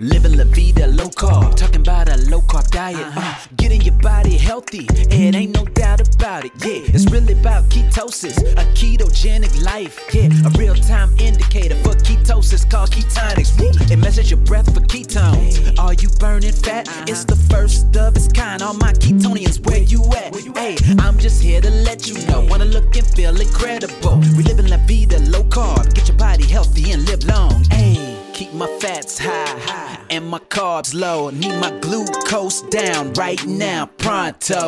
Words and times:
Living 0.00 0.36
la 0.36 0.42
vida 0.46 0.88
low 0.88 1.08
carb, 1.08 1.54
talking 1.54 1.80
about 1.80 2.08
a 2.08 2.16
low 2.28 2.40
carb 2.40 2.68
diet. 2.72 3.06
Uh, 3.14 3.34
getting 3.54 3.80
your 3.80 3.94
body 4.02 4.36
healthy, 4.36 4.88
and 5.12 5.36
ain't 5.36 5.54
no 5.54 5.64
doubt 5.66 6.00
about 6.00 6.44
it. 6.44 6.50
Yeah, 6.66 6.82
it's 6.92 7.08
really 7.12 7.34
about 7.34 7.68
ketosis, 7.70 8.36
a 8.54 8.64
ketogenic 8.74 9.54
life. 9.64 9.96
Yeah, 10.12 10.30
a 10.44 10.50
real 10.58 10.74
time 10.74 11.14
indicator 11.20 11.76
for 11.76 11.90
ketosis 11.90 12.68
called 12.68 12.90
ketonix. 12.90 13.54
It 13.88 13.96
measures 13.98 14.32
your 14.32 14.40
breath 14.40 14.74
for 14.74 14.80
ketones. 14.80 15.78
Are 15.78 15.94
you 15.94 16.08
burning 16.18 16.50
fat? 16.50 16.88
It's 17.08 17.24
the 17.24 17.36
first 17.36 17.96
of 17.96 18.16
its 18.16 18.26
kind. 18.26 18.62
All 18.62 18.74
my 18.74 18.94
ketonians, 18.94 19.64
where 19.64 19.78
you 19.78 20.02
at? 20.14 20.34
Hey, 20.56 20.76
I'm 20.98 21.18
just 21.18 21.40
here 21.40 21.60
to 21.60 21.70
let 21.70 22.08
you 22.08 22.14
know. 22.26 22.44
Wanna 22.50 22.64
look 22.64 22.96
and 22.96 23.06
feel 23.06 23.40
incredible. 23.40 24.18
We 24.36 24.42
living 24.42 24.66
la 24.66 24.78
vida 24.88 25.20
low 25.30 25.44
carb, 25.44 25.94
get 25.94 26.08
your 26.08 26.16
body 26.16 26.46
healthy 26.46 26.90
and 26.90 27.04
live 27.08 27.22
long. 27.26 27.62
Hey. 27.70 28.13
Keep 28.34 28.52
my 28.52 28.66
fats 28.80 29.16
high 29.16 29.46
high 29.60 29.96
and 30.10 30.26
my 30.26 30.40
carbs 30.40 30.92
low. 30.92 31.30
Need 31.30 31.56
my 31.60 31.70
glucose 31.78 32.62
down 32.62 33.12
right 33.12 33.46
now, 33.46 33.86
pronto. 33.86 34.66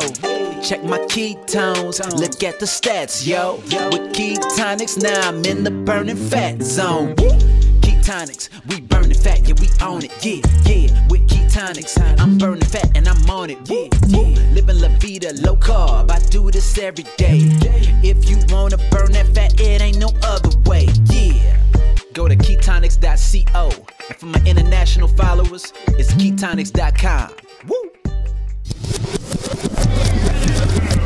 Check 0.63 0.85
my 0.85 0.99
ketones, 0.99 1.99
look 2.17 2.43
at 2.43 2.61
the 2.61 2.65
stats, 2.65 3.27
yo. 3.27 3.55
With 3.91 4.13
ketonix, 4.13 5.03
now 5.03 5.27
I'm 5.27 5.43
in 5.43 5.65
the 5.65 5.71
burning 5.71 6.15
fat 6.15 6.63
zone. 6.63 7.13
Ketonix, 7.81 8.47
we 8.69 8.79
burning 8.79 9.17
fat, 9.17 9.45
yeah, 9.45 9.55
we 9.59 9.67
own 9.85 10.01
it, 10.01 10.13
yeah, 10.25 10.41
yeah. 10.63 11.07
With 11.09 11.27
ketonix, 11.27 11.99
I'm 12.21 12.37
burning 12.37 12.63
fat 12.63 12.95
and 12.95 13.05
I'm 13.05 13.29
on 13.29 13.49
it, 13.49 13.57
yeah, 13.69 13.89
yeah. 14.07 14.53
Living 14.53 14.79
la 14.79 14.87
vida 14.99 15.33
low 15.41 15.57
carb, 15.57 16.09
I 16.09 16.19
do 16.29 16.49
this 16.51 16.77
every 16.77 17.03
day. 17.17 17.41
If 18.01 18.29
you 18.29 18.37
wanna 18.47 18.77
burn 18.91 19.11
that 19.11 19.27
fat, 19.35 19.59
it 19.59 19.81
ain't 19.81 19.99
no 19.99 20.13
other 20.23 20.57
way, 20.65 20.87
yeah. 21.11 21.66
Go 22.17 22.27
to 22.27 22.35
ketonix.co. 22.35 23.69
And 24.09 24.17
for 24.17 24.25
my 24.25 24.41
international 24.43 25.07
followers, 25.07 25.71
it's 25.99 26.11
ketonix.com. 26.13 27.35
Woo! 27.67 27.91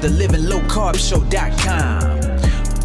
the 0.00 0.08
Living 0.08 0.46
Low 0.46 0.60
Carb 0.60 0.96
Show.com. 0.96 2.20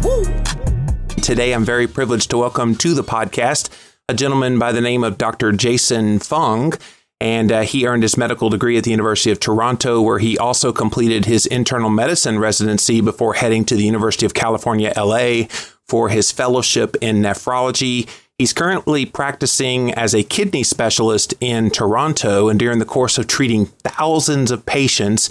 Woo! 0.02 1.22
Today, 1.22 1.54
I'm 1.54 1.64
very 1.64 1.86
privileged 1.86 2.28
to 2.30 2.38
welcome 2.38 2.74
to 2.76 2.92
the 2.92 3.02
podcast 3.02 3.70
a 4.08 4.14
gentleman 4.14 4.58
by 4.58 4.70
the 4.70 4.82
name 4.82 5.02
of 5.02 5.16
Dr. 5.16 5.52
Jason 5.52 6.18
Fung. 6.18 6.74
And 7.18 7.50
uh, 7.50 7.62
he 7.62 7.86
earned 7.86 8.02
his 8.02 8.18
medical 8.18 8.50
degree 8.50 8.76
at 8.76 8.84
the 8.84 8.90
University 8.90 9.30
of 9.30 9.40
Toronto, 9.40 10.02
where 10.02 10.18
he 10.18 10.36
also 10.36 10.72
completed 10.72 11.24
his 11.24 11.46
internal 11.46 11.88
medicine 11.88 12.38
residency 12.38 13.00
before 13.00 13.32
heading 13.32 13.64
to 13.64 13.76
the 13.76 13.84
University 13.84 14.26
of 14.26 14.34
California, 14.34 14.92
LA, 14.94 15.44
for 15.88 16.10
his 16.10 16.30
fellowship 16.30 16.96
in 17.00 17.22
nephrology. 17.22 18.06
He's 18.36 18.52
currently 18.52 19.06
practicing 19.06 19.94
as 19.94 20.14
a 20.14 20.22
kidney 20.22 20.62
specialist 20.62 21.32
in 21.40 21.70
Toronto, 21.70 22.50
and 22.50 22.58
during 22.58 22.78
the 22.78 22.84
course 22.84 23.16
of 23.16 23.26
treating 23.26 23.64
thousands 23.64 24.50
of 24.50 24.66
patients, 24.66 25.30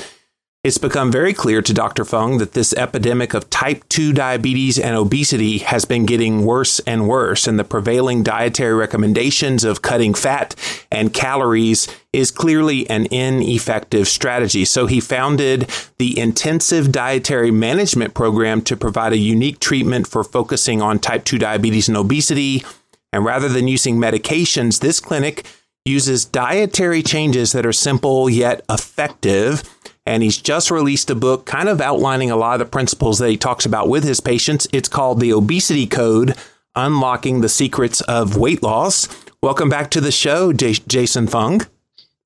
it's 0.65 0.79
become 0.79 1.11
very 1.11 1.31
clear 1.31 1.61
to 1.61 1.75
Dr. 1.75 2.03
Fung 2.03 2.39
that 2.39 2.53
this 2.53 2.73
epidemic 2.73 3.35
of 3.35 3.51
type 3.51 3.87
2 3.89 4.11
diabetes 4.13 4.79
and 4.79 4.95
obesity 4.95 5.59
has 5.59 5.85
been 5.85 6.07
getting 6.07 6.43
worse 6.43 6.79
and 6.87 7.07
worse, 7.07 7.45
and 7.45 7.59
the 7.59 7.63
prevailing 7.63 8.23
dietary 8.23 8.73
recommendations 8.73 9.63
of 9.63 9.83
cutting 9.83 10.15
fat 10.15 10.55
and 10.91 11.13
calories 11.13 11.87
is 12.11 12.31
clearly 12.31 12.89
an 12.89 13.05
ineffective 13.11 14.07
strategy. 14.07 14.65
So 14.65 14.87
he 14.87 14.99
founded 14.99 15.69
the 15.99 16.17
Intensive 16.17 16.91
Dietary 16.91 17.51
Management 17.51 18.15
Program 18.15 18.63
to 18.63 18.75
provide 18.75 19.13
a 19.13 19.17
unique 19.17 19.59
treatment 19.59 20.07
for 20.07 20.23
focusing 20.23 20.81
on 20.81 20.97
type 20.97 21.25
2 21.25 21.37
diabetes 21.37 21.87
and 21.87 21.95
obesity. 21.95 22.65
And 23.13 23.23
rather 23.23 23.49
than 23.49 23.67
using 23.67 23.97
medications, 23.97 24.79
this 24.79 24.99
clinic 24.99 25.45
uses 25.85 26.25
dietary 26.25 27.03
changes 27.03 27.51
that 27.51 27.67
are 27.67 27.71
simple 27.71 28.27
yet 28.27 28.65
effective 28.67 29.61
and 30.05 30.21
he's 30.23 30.37
just 30.37 30.69
released 30.71 31.09
a 31.09 31.15
book 31.15 31.45
kind 31.45 31.67
of 31.69 31.81
outlining 31.81 32.29
a 32.31 32.35
lot 32.35 32.53
of 32.53 32.59
the 32.59 32.71
principles 32.71 33.19
that 33.19 33.29
he 33.29 33.37
talks 33.37 33.65
about 33.65 33.89
with 33.89 34.03
his 34.03 34.19
patients. 34.19 34.67
It's 34.71 34.89
called 34.89 35.19
The 35.19 35.33
Obesity 35.33 35.87
Code 35.87 36.35
Unlocking 36.75 37.41
the 37.41 37.49
Secrets 37.49 38.01
of 38.01 38.37
Weight 38.37 38.61
Loss. 38.61 39.07
Welcome 39.41 39.69
back 39.69 39.89
to 39.91 40.01
the 40.01 40.11
show, 40.11 40.51
J- 40.53 40.73
Jason 40.73 41.27
Fung. 41.27 41.61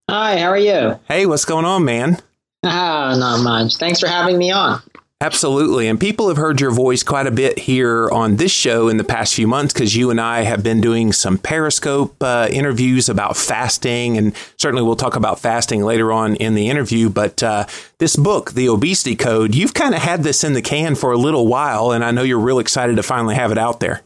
Hi, 0.10 0.38
how 0.40 0.48
are 0.50 0.58
you? 0.58 1.00
Hey, 1.08 1.26
what's 1.26 1.46
going 1.46 1.66
on, 1.66 1.86
man? 1.86 2.18
Ah, 2.64 3.16
not 3.18 3.42
much. 3.44 3.76
Thanks 3.78 4.00
for 4.00 4.08
having 4.08 4.38
me 4.38 4.52
on. 4.52 4.82
Absolutely. 5.22 5.90
And 5.90 6.00
people 6.00 6.30
have 6.30 6.38
heard 6.38 6.62
your 6.62 6.72
voice 6.72 7.04
quite 7.04 7.28
a 7.28 7.32
bit 7.32 7.60
here 7.60 8.10
on 8.10 8.38
this 8.38 8.54
show 8.54 8.88
in 8.88 8.96
the 8.96 9.04
past 9.04 9.36
few 9.36 9.48
months 9.48 9.74
because 9.74 9.94
you 9.94 10.12
and 10.12 10.22
I 10.22 10.44
have 10.44 10.64
been 10.64 10.80
doing 10.80 11.12
some 11.12 11.38
Periscope 11.38 12.16
uh, 12.24 12.48
interviews 12.50 13.10
about 13.10 13.36
fasting. 13.36 14.18
And 14.18 14.34
certainly 14.56 14.82
we'll 14.82 14.96
talk 14.96 15.18
about 15.18 15.38
fasting 15.38 15.84
later 15.84 16.14
on 16.14 16.38
in 16.38 16.56
the 16.56 16.70
interview. 16.70 17.10
But 17.10 17.44
uh, 17.44 17.66
this 17.98 18.16
book, 18.16 18.54
The 18.54 18.70
Obesity 18.70 19.18
Code, 19.18 19.56
you've 19.56 19.74
kind 19.74 19.94
of 19.94 20.02
had 20.02 20.24
this 20.24 20.46
in 20.46 20.54
the 20.54 20.62
can 20.62 20.96
for 20.96 21.12
a 21.12 21.18
little 21.18 21.48
while. 21.48 21.92
And 21.92 22.06
I 22.06 22.12
know 22.12 22.24
you're 22.24 22.40
real 22.40 22.60
excited 22.60 22.96
to 22.96 23.04
finally 23.04 23.36
have 23.36 23.52
it 23.52 23.58
out 23.58 23.82
there. 23.82 24.02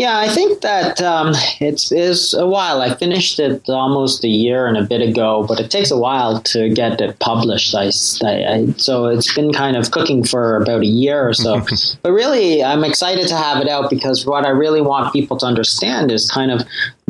Yeah, 0.00 0.18
I 0.18 0.30
think 0.30 0.62
that 0.62 1.02
um, 1.02 1.34
it's 1.60 1.92
is 1.92 2.32
a 2.32 2.46
while. 2.46 2.80
I 2.80 2.94
finished 2.94 3.38
it 3.38 3.68
almost 3.68 4.24
a 4.24 4.28
year 4.28 4.66
and 4.66 4.78
a 4.78 4.82
bit 4.82 5.02
ago, 5.02 5.44
but 5.46 5.60
it 5.60 5.70
takes 5.70 5.90
a 5.90 5.98
while 5.98 6.40
to 6.40 6.70
get 6.70 7.02
it 7.02 7.18
published. 7.18 7.74
I, 7.74 7.90
I, 8.22 8.72
so 8.78 9.08
it's 9.08 9.34
been 9.34 9.52
kind 9.52 9.76
of 9.76 9.90
cooking 9.90 10.24
for 10.24 10.56
about 10.56 10.80
a 10.80 10.86
year 10.86 11.28
or 11.28 11.34
so. 11.34 11.60
but 12.02 12.12
really, 12.12 12.64
I'm 12.64 12.82
excited 12.82 13.28
to 13.28 13.36
have 13.36 13.60
it 13.60 13.68
out 13.68 13.90
because 13.90 14.24
what 14.24 14.46
I 14.46 14.48
really 14.48 14.80
want 14.80 15.12
people 15.12 15.36
to 15.36 15.44
understand 15.44 16.10
is 16.10 16.30
kind 16.30 16.50
of 16.50 16.62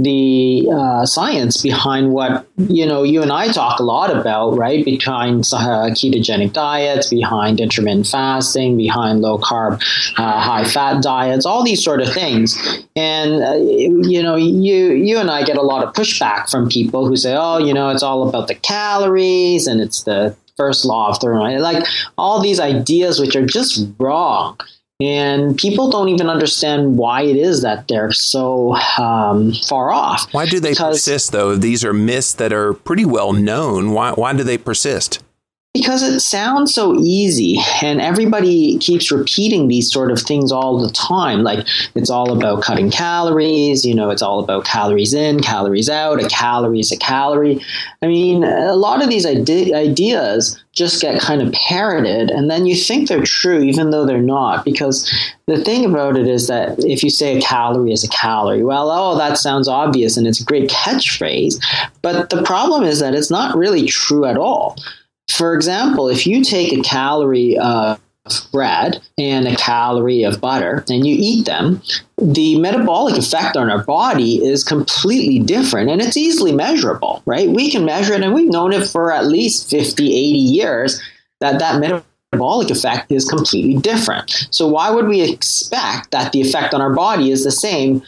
the 0.02 0.68
uh, 0.72 1.06
science 1.06 1.62
behind 1.62 2.12
what 2.12 2.46
you 2.56 2.86
know 2.86 3.02
you 3.02 3.22
and 3.22 3.32
I 3.32 3.52
talk 3.52 3.78
a 3.78 3.82
lot 3.82 4.14
about, 4.14 4.56
right? 4.56 4.84
Behind 4.84 5.44
uh, 5.52 5.90
ketogenic 5.90 6.52
diets, 6.52 7.08
behind 7.08 7.60
intermittent 7.60 8.06
fasting, 8.06 8.76
behind 8.76 9.20
low 9.20 9.38
carb, 9.38 9.74
uh, 10.16 10.40
high 10.40 10.64
fat 10.64 11.02
diets, 11.02 11.46
all 11.46 11.62
these 11.62 11.84
sort 11.84 12.00
of 12.00 12.12
things. 12.12 12.79
And 12.96 13.42
uh, 13.42 13.54
you 13.54 14.22
know, 14.22 14.36
you 14.36 14.92
you 14.92 15.18
and 15.18 15.30
I 15.30 15.42
get 15.44 15.56
a 15.56 15.62
lot 15.62 15.84
of 15.84 15.94
pushback 15.94 16.50
from 16.50 16.68
people 16.68 17.06
who 17.06 17.16
say, 17.16 17.34
"Oh, 17.36 17.58
you 17.58 17.74
know, 17.74 17.90
it's 17.90 18.02
all 18.02 18.28
about 18.28 18.48
the 18.48 18.54
calories 18.54 19.66
and 19.66 19.80
it's 19.80 20.02
the 20.04 20.36
first 20.56 20.84
law 20.84 21.08
of 21.08 21.18
thermodynamics." 21.18 21.62
Like 21.62 21.86
all 22.18 22.40
these 22.40 22.60
ideas 22.60 23.20
which 23.20 23.36
are 23.36 23.46
just 23.46 23.86
wrong. 23.98 24.58
And 25.02 25.56
people 25.56 25.90
don't 25.90 26.10
even 26.10 26.28
understand 26.28 26.98
why 26.98 27.22
it 27.22 27.36
is 27.36 27.62
that 27.62 27.88
they're 27.88 28.12
so 28.12 28.74
um, 28.98 29.54
far 29.54 29.90
off. 29.90 30.28
Why 30.34 30.44
do 30.44 30.60
they 30.60 30.72
because, 30.72 30.96
persist, 30.96 31.32
though? 31.32 31.56
These 31.56 31.86
are 31.86 31.94
myths 31.94 32.34
that 32.34 32.52
are 32.52 32.74
pretty 32.74 33.06
well 33.06 33.32
known. 33.32 33.92
Why, 33.92 34.12
why 34.12 34.34
do 34.34 34.42
they 34.42 34.58
persist? 34.58 35.22
Because 35.72 36.02
it 36.02 36.18
sounds 36.18 36.74
so 36.74 36.98
easy, 36.98 37.60
and 37.80 38.00
everybody 38.00 38.76
keeps 38.78 39.12
repeating 39.12 39.68
these 39.68 39.88
sort 39.88 40.10
of 40.10 40.18
things 40.18 40.50
all 40.50 40.80
the 40.80 40.90
time. 40.90 41.44
Like 41.44 41.64
it's 41.94 42.10
all 42.10 42.32
about 42.32 42.64
cutting 42.64 42.90
calories, 42.90 43.84
you 43.84 43.94
know, 43.94 44.10
it's 44.10 44.20
all 44.20 44.40
about 44.40 44.64
calories 44.64 45.14
in, 45.14 45.38
calories 45.38 45.88
out, 45.88 46.20
a 46.20 46.28
calorie 46.28 46.80
is 46.80 46.90
a 46.90 46.96
calorie. 46.96 47.60
I 48.02 48.08
mean, 48.08 48.42
a 48.42 48.74
lot 48.74 49.00
of 49.00 49.08
these 49.08 49.24
ide- 49.24 49.72
ideas 49.72 50.60
just 50.72 51.00
get 51.00 51.20
kind 51.20 51.40
of 51.40 51.52
parroted, 51.52 52.30
and 52.30 52.50
then 52.50 52.66
you 52.66 52.74
think 52.74 53.08
they're 53.08 53.22
true, 53.22 53.62
even 53.62 53.90
though 53.90 54.04
they're 54.04 54.20
not. 54.20 54.64
Because 54.64 55.08
the 55.46 55.62
thing 55.62 55.84
about 55.84 56.16
it 56.16 56.26
is 56.26 56.48
that 56.48 56.80
if 56.80 57.04
you 57.04 57.10
say 57.10 57.38
a 57.38 57.40
calorie 57.40 57.92
is 57.92 58.02
a 58.02 58.08
calorie, 58.08 58.64
well, 58.64 58.90
oh, 58.90 59.16
that 59.18 59.38
sounds 59.38 59.68
obvious 59.68 60.16
and 60.16 60.26
it's 60.26 60.40
a 60.40 60.44
great 60.44 60.68
catchphrase. 60.68 61.64
But 62.02 62.30
the 62.30 62.42
problem 62.42 62.82
is 62.82 62.98
that 62.98 63.14
it's 63.14 63.30
not 63.30 63.56
really 63.56 63.86
true 63.86 64.24
at 64.24 64.36
all 64.36 64.76
for 65.30 65.54
example, 65.54 66.08
if 66.08 66.26
you 66.26 66.42
take 66.44 66.72
a 66.72 66.82
calorie 66.82 67.58
of 67.58 68.00
bread 68.52 69.00
and 69.18 69.48
a 69.48 69.56
calorie 69.56 70.22
of 70.22 70.40
butter 70.40 70.84
and 70.88 71.06
you 71.06 71.16
eat 71.18 71.46
them, 71.46 71.82
the 72.18 72.58
metabolic 72.60 73.16
effect 73.16 73.56
on 73.56 73.70
our 73.70 73.82
body 73.82 74.44
is 74.44 74.62
completely 74.62 75.38
different 75.38 75.90
and 75.90 76.00
it's 76.00 76.16
easily 76.16 76.52
measurable, 76.52 77.22
right? 77.26 77.48
We 77.48 77.70
can 77.70 77.84
measure 77.84 78.14
it 78.14 78.22
and 78.22 78.34
we've 78.34 78.50
known 78.50 78.72
it 78.72 78.86
for 78.86 79.12
at 79.12 79.26
least 79.26 79.70
50, 79.70 80.06
80 80.06 80.12
years 80.38 81.02
that 81.40 81.58
that 81.58 81.80
metabolic 81.80 82.70
effect 82.70 83.10
is 83.10 83.28
completely 83.28 83.80
different. 83.80 84.48
So 84.50 84.68
why 84.68 84.90
would 84.90 85.08
we 85.08 85.22
expect 85.22 86.10
that 86.10 86.32
the 86.32 86.40
effect 86.40 86.74
on 86.74 86.80
our 86.80 86.94
body 86.94 87.30
is 87.30 87.44
the 87.44 87.50
same 87.50 88.02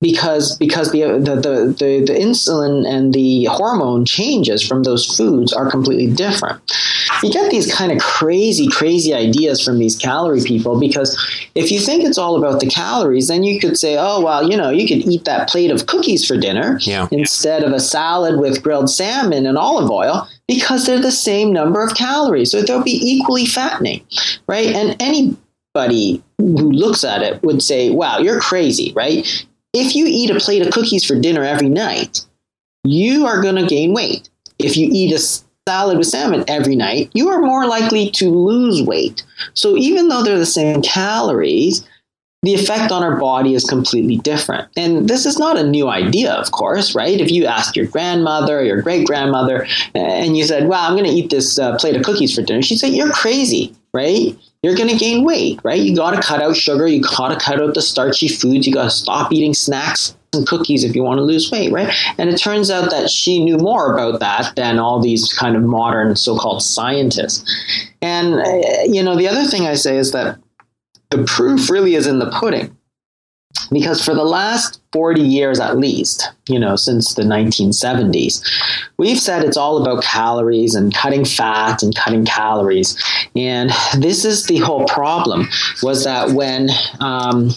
because 0.00 0.56
because 0.56 0.92
the, 0.92 1.02
the 1.02 1.36
the, 1.36 1.74
the 1.78 2.04
the 2.06 2.18
insulin 2.18 2.88
and 2.88 3.12
the 3.12 3.44
hormone 3.44 4.06
changes 4.06 4.66
from 4.66 4.82
those 4.82 5.04
foods 5.16 5.52
are 5.52 5.70
completely 5.70 6.10
different. 6.12 6.60
You 7.22 7.30
get 7.30 7.50
these 7.50 7.72
kind 7.72 7.92
of 7.92 7.98
crazy 7.98 8.68
crazy 8.68 9.12
ideas 9.12 9.62
from 9.62 9.78
these 9.78 9.96
calorie 9.96 10.42
people 10.42 10.80
because 10.80 11.18
if 11.54 11.70
you 11.70 11.78
think 11.78 12.04
it's 12.04 12.16
all 12.16 12.36
about 12.36 12.60
the 12.60 12.66
calories, 12.66 13.28
then 13.28 13.42
you 13.42 13.60
could 13.60 13.76
say, 13.76 13.96
oh 13.98 14.22
well, 14.22 14.48
you 14.48 14.56
know, 14.56 14.70
you 14.70 14.88
could 14.88 15.06
eat 15.06 15.26
that 15.26 15.50
plate 15.50 15.70
of 15.70 15.86
cookies 15.86 16.26
for 16.26 16.36
dinner 16.36 16.78
yeah. 16.80 17.06
instead 17.10 17.62
of 17.62 17.72
a 17.72 17.80
salad 17.80 18.40
with 18.40 18.62
grilled 18.62 18.88
salmon 18.88 19.44
and 19.44 19.58
olive 19.58 19.90
oil 19.90 20.26
because 20.48 20.86
they're 20.86 21.00
the 21.00 21.12
same 21.12 21.52
number 21.52 21.84
of 21.84 21.94
calories, 21.94 22.50
so 22.50 22.62
they'll 22.62 22.82
be 22.82 22.98
equally 23.02 23.44
fattening, 23.44 24.02
right? 24.46 24.68
And 24.68 24.96
anybody 24.98 26.22
who 26.38 26.72
looks 26.72 27.04
at 27.04 27.22
it 27.22 27.42
would 27.42 27.62
say, 27.62 27.90
wow, 27.90 28.18
you're 28.18 28.40
crazy, 28.40 28.92
right? 28.96 29.46
If 29.72 29.94
you 29.94 30.06
eat 30.08 30.30
a 30.30 30.40
plate 30.40 30.66
of 30.66 30.72
cookies 30.72 31.04
for 31.04 31.18
dinner 31.18 31.44
every 31.44 31.68
night, 31.68 32.26
you 32.84 33.26
are 33.26 33.40
going 33.40 33.56
to 33.56 33.66
gain 33.66 33.92
weight. 33.92 34.28
If 34.58 34.76
you 34.76 34.88
eat 34.90 35.14
a 35.14 35.18
salad 35.68 35.98
with 35.98 36.08
salmon 36.08 36.44
every 36.48 36.74
night, 36.74 37.10
you 37.14 37.28
are 37.28 37.40
more 37.40 37.66
likely 37.66 38.10
to 38.10 38.30
lose 38.30 38.82
weight. 38.82 39.22
So 39.54 39.76
even 39.76 40.08
though 40.08 40.22
they're 40.22 40.38
the 40.38 40.46
same 40.46 40.82
calories, 40.82 41.86
the 42.42 42.54
effect 42.54 42.90
on 42.90 43.02
our 43.02 43.16
body 43.16 43.54
is 43.54 43.64
completely 43.64 44.16
different. 44.16 44.66
And 44.76 45.08
this 45.08 45.26
is 45.26 45.38
not 45.38 45.58
a 45.58 45.66
new 45.66 45.88
idea, 45.88 46.32
of 46.32 46.52
course, 46.52 46.94
right? 46.94 47.20
If 47.20 47.30
you 47.30 47.44
asked 47.44 47.76
your 47.76 47.86
grandmother 47.86 48.60
or 48.60 48.62
your 48.62 48.80
great 48.80 49.06
grandmother 49.06 49.66
and 49.94 50.36
you 50.36 50.44
said, 50.44 50.66
Well, 50.66 50.80
I'm 50.80 50.94
going 50.94 51.08
to 51.08 51.14
eat 51.14 51.30
this 51.30 51.58
uh, 51.58 51.76
plate 51.76 51.96
of 51.96 52.02
cookies 52.02 52.34
for 52.34 52.42
dinner, 52.42 52.62
she'd 52.62 52.78
say, 52.78 52.88
You're 52.88 53.12
crazy, 53.12 53.74
right? 53.92 54.36
You're 54.62 54.76
going 54.76 54.90
to 54.90 54.96
gain 54.96 55.24
weight, 55.24 55.58
right? 55.64 55.80
You 55.80 55.96
got 55.96 56.10
to 56.10 56.20
cut 56.20 56.42
out 56.42 56.54
sugar. 56.54 56.86
You 56.86 57.02
got 57.02 57.28
to 57.28 57.36
cut 57.36 57.62
out 57.62 57.74
the 57.74 57.80
starchy 57.80 58.28
foods. 58.28 58.66
You 58.66 58.74
got 58.74 58.84
to 58.84 58.90
stop 58.90 59.32
eating 59.32 59.54
snacks 59.54 60.14
and 60.34 60.46
cookies 60.46 60.84
if 60.84 60.94
you 60.94 61.02
want 61.02 61.18
to 61.18 61.22
lose 61.22 61.50
weight, 61.50 61.72
right? 61.72 61.92
And 62.18 62.28
it 62.28 62.36
turns 62.36 62.70
out 62.70 62.90
that 62.90 63.08
she 63.08 63.42
knew 63.42 63.56
more 63.56 63.92
about 63.94 64.20
that 64.20 64.54
than 64.56 64.78
all 64.78 65.00
these 65.00 65.32
kind 65.32 65.56
of 65.56 65.62
modern 65.62 66.14
so 66.14 66.36
called 66.36 66.62
scientists. 66.62 67.44
And, 68.02 68.34
uh, 68.34 68.82
you 68.84 69.02
know, 69.02 69.16
the 69.16 69.28
other 69.28 69.44
thing 69.44 69.66
I 69.66 69.74
say 69.74 69.96
is 69.96 70.12
that 70.12 70.38
the 71.08 71.24
proof 71.24 71.70
really 71.70 71.94
is 71.94 72.06
in 72.06 72.18
the 72.18 72.30
pudding. 72.30 72.76
Because 73.72 74.04
for 74.04 74.14
the 74.14 74.24
last 74.24 74.80
40 74.92 75.20
years 75.20 75.60
at 75.60 75.78
least, 75.78 76.30
you 76.48 76.58
know, 76.58 76.76
since 76.76 77.14
the 77.14 77.22
1970s, 77.22 78.42
we've 78.96 79.18
said 79.18 79.44
it's 79.44 79.56
all 79.56 79.80
about 79.80 80.02
calories 80.02 80.74
and 80.74 80.94
cutting 80.94 81.24
fat 81.24 81.82
and 81.82 81.94
cutting 81.94 82.24
calories. 82.24 83.00
And 83.36 83.70
this 83.98 84.24
is 84.24 84.46
the 84.46 84.58
whole 84.58 84.86
problem 84.86 85.48
was 85.82 86.04
that 86.04 86.30
when 86.30 86.70
um, 87.00 87.50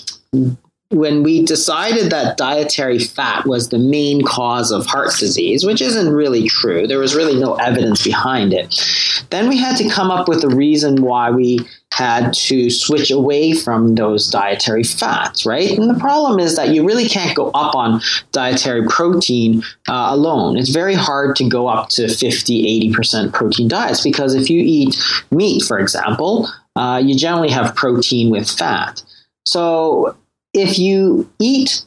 when 0.94 1.24
we 1.24 1.44
decided 1.44 2.12
that 2.12 2.38
dietary 2.38 3.00
fat 3.00 3.46
was 3.46 3.70
the 3.70 3.80
main 3.80 4.24
cause 4.24 4.72
of 4.72 4.86
heart 4.86 5.12
disease, 5.18 5.66
which 5.66 5.82
isn't 5.82 6.14
really 6.14 6.48
true, 6.48 6.86
there 6.88 7.00
was 7.00 7.16
really 7.16 7.40
no 7.40 7.56
evidence 7.56 8.04
behind 8.04 8.54
it, 8.54 8.80
then 9.30 9.50
we 9.50 9.58
had 9.58 9.76
to 9.78 9.90
come 9.90 10.12
up 10.12 10.28
with 10.28 10.44
a 10.44 10.56
reason 10.56 11.02
why 11.02 11.32
we 11.32 11.60
had 11.92 12.34
to 12.34 12.70
switch 12.70 13.12
away 13.12 13.54
from 13.54 13.96
those 13.96 14.30
dietary 14.30 14.84
fats, 14.84 15.46
right? 15.46 15.78
And 15.78 15.90
the 15.90 16.00
problem 16.00 16.40
is 16.40 16.56
that 16.56 16.70
you 16.70 16.86
really 16.86 17.08
can't 17.08 17.36
go 17.36 17.50
up 17.52 17.76
on 17.76 18.02
dietary 18.32 18.88
protein 18.88 19.62
uh, 19.88 20.08
alone. 20.10 20.58
It's 20.58 20.70
very 20.70 20.96
hard 20.96 21.36
to 21.38 21.48
go 21.48 21.68
up 21.68 21.90
to 21.90 22.08
50, 22.08 22.92
80% 22.94 23.34
protein 23.34 23.68
diets 23.68 24.02
because 24.02 24.34
if 24.34 24.50
you 24.50 24.62
eat 24.64 24.96
meat, 25.32 25.64
for 25.64 25.80
example, 25.80 26.50
uh, 26.76 27.02
you 27.04 27.16
generally 27.16 27.52
have 27.52 27.76
protein 27.76 28.32
with 28.32 28.50
fat. 28.50 29.04
So 29.46 30.16
if 30.54 30.80
you 30.80 31.30
eat 31.40 31.86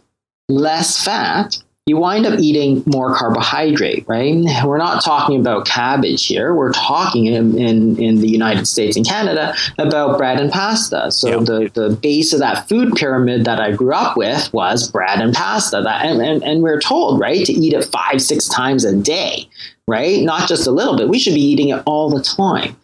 less 0.49 1.03
fat, 1.03 1.59
you 1.89 1.97
wind 1.97 2.27
up 2.27 2.41
eating 2.41 2.83
more 2.85 3.15
carbohydrate, 3.15 4.05
right? 4.09 4.35
We're 4.65 4.77
not 4.77 5.05
talking 5.05 5.39
about 5.39 5.67
cabbage 5.67 6.27
here. 6.27 6.53
We're 6.53 6.73
talking 6.73 7.27
in, 7.27 7.57
in, 7.57 8.03
in 8.03 8.21
the 8.21 8.29
United 8.29 8.67
States 8.67 8.97
and 8.97 9.07
Canada 9.07 9.55
about 9.79 10.19
bread 10.19 10.41
and 10.41 10.51
pasta. 10.51 11.13
So 11.13 11.39
the, 11.39 11.71
the 11.75 11.91
base 11.95 12.33
of 12.33 12.41
that 12.41 12.69
food 12.69 12.95
pyramid 12.97 13.45
that 13.45 13.61
I 13.61 13.71
grew 13.71 13.95
up 13.95 14.17
with 14.17 14.53
was 14.53 14.91
bread 14.91 15.21
and 15.21 15.33
pasta. 15.33 15.81
That 15.81 16.05
and, 16.05 16.21
and, 16.21 16.43
and 16.43 16.61
we're 16.61 16.81
told, 16.81 17.21
right, 17.21 17.47
to 17.47 17.53
eat 17.53 17.73
it 17.73 17.85
five, 17.85 18.21
six 18.21 18.49
times 18.49 18.85
a 18.85 18.97
day, 18.97 19.49
right? 19.87 20.25
Not 20.25 20.49
just 20.49 20.67
a 20.67 20.73
little 20.73 20.97
bit. 20.97 21.09
We 21.09 21.21
should 21.21 21.35
be 21.35 21.41
eating 21.41 21.69
it 21.69 21.85
all 21.87 22.11
the 22.11 22.21
time. 22.21 22.77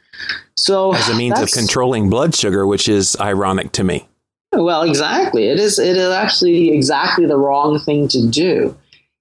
So 0.57 0.95
as 0.95 1.09
a 1.09 1.17
means 1.17 1.41
of 1.41 1.51
controlling 1.51 2.09
blood 2.09 2.37
sugar, 2.37 2.69
which 2.69 2.89
is 2.89 3.17
ironic 3.19 3.73
to 3.73 3.83
me. 3.83 4.07
Well, 4.53 4.83
exactly. 4.83 5.49
It 5.49 5.59
is. 5.59 5.79
It 5.79 5.97
is 5.97 6.11
actually 6.11 6.71
exactly 6.71 7.27
the 7.27 7.39
wrong 7.39 7.79
thing 7.79 8.09
to 8.09 8.27
do. 8.27 8.77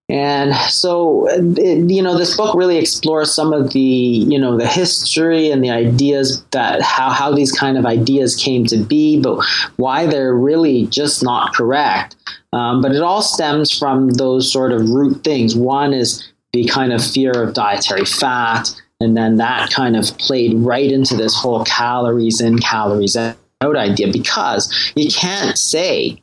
And 0.09 0.53
so, 0.53 1.25
it, 1.29 1.89
you 1.89 2.01
know, 2.01 2.17
this 2.17 2.35
book 2.35 2.53
really 2.53 2.77
explores 2.77 3.33
some 3.33 3.53
of 3.53 3.71
the, 3.71 3.79
you 3.79 4.37
know, 4.37 4.57
the 4.57 4.67
history 4.67 5.49
and 5.51 5.63
the 5.63 5.69
ideas 5.69 6.43
that 6.51 6.81
how, 6.81 7.09
how 7.09 7.33
these 7.33 7.53
kind 7.53 7.77
of 7.77 7.85
ideas 7.85 8.35
came 8.35 8.65
to 8.65 8.77
be, 8.77 9.21
but 9.21 9.41
why 9.77 10.07
they're 10.07 10.35
really 10.35 10.87
just 10.87 11.23
not 11.23 11.53
correct. 11.53 12.17
Um, 12.51 12.81
but 12.81 12.91
it 12.91 13.01
all 13.01 13.21
stems 13.21 13.77
from 13.77 14.09
those 14.09 14.51
sort 14.51 14.73
of 14.73 14.89
root 14.89 15.23
things. 15.23 15.55
One 15.55 15.93
is 15.93 16.27
the 16.51 16.65
kind 16.65 16.91
of 16.91 17.01
fear 17.01 17.31
of 17.31 17.53
dietary 17.53 18.03
fat, 18.03 18.69
and 18.99 19.15
then 19.15 19.37
that 19.37 19.69
kind 19.69 19.95
of 19.95 20.17
played 20.17 20.55
right 20.55 20.91
into 20.91 21.15
this 21.15 21.33
whole 21.33 21.63
calories 21.63 22.41
in, 22.41 22.59
calories 22.59 23.15
out 23.15 23.37
idea 23.61 24.11
because 24.11 24.91
you 24.95 25.09
can't 25.09 25.57
say 25.57 26.21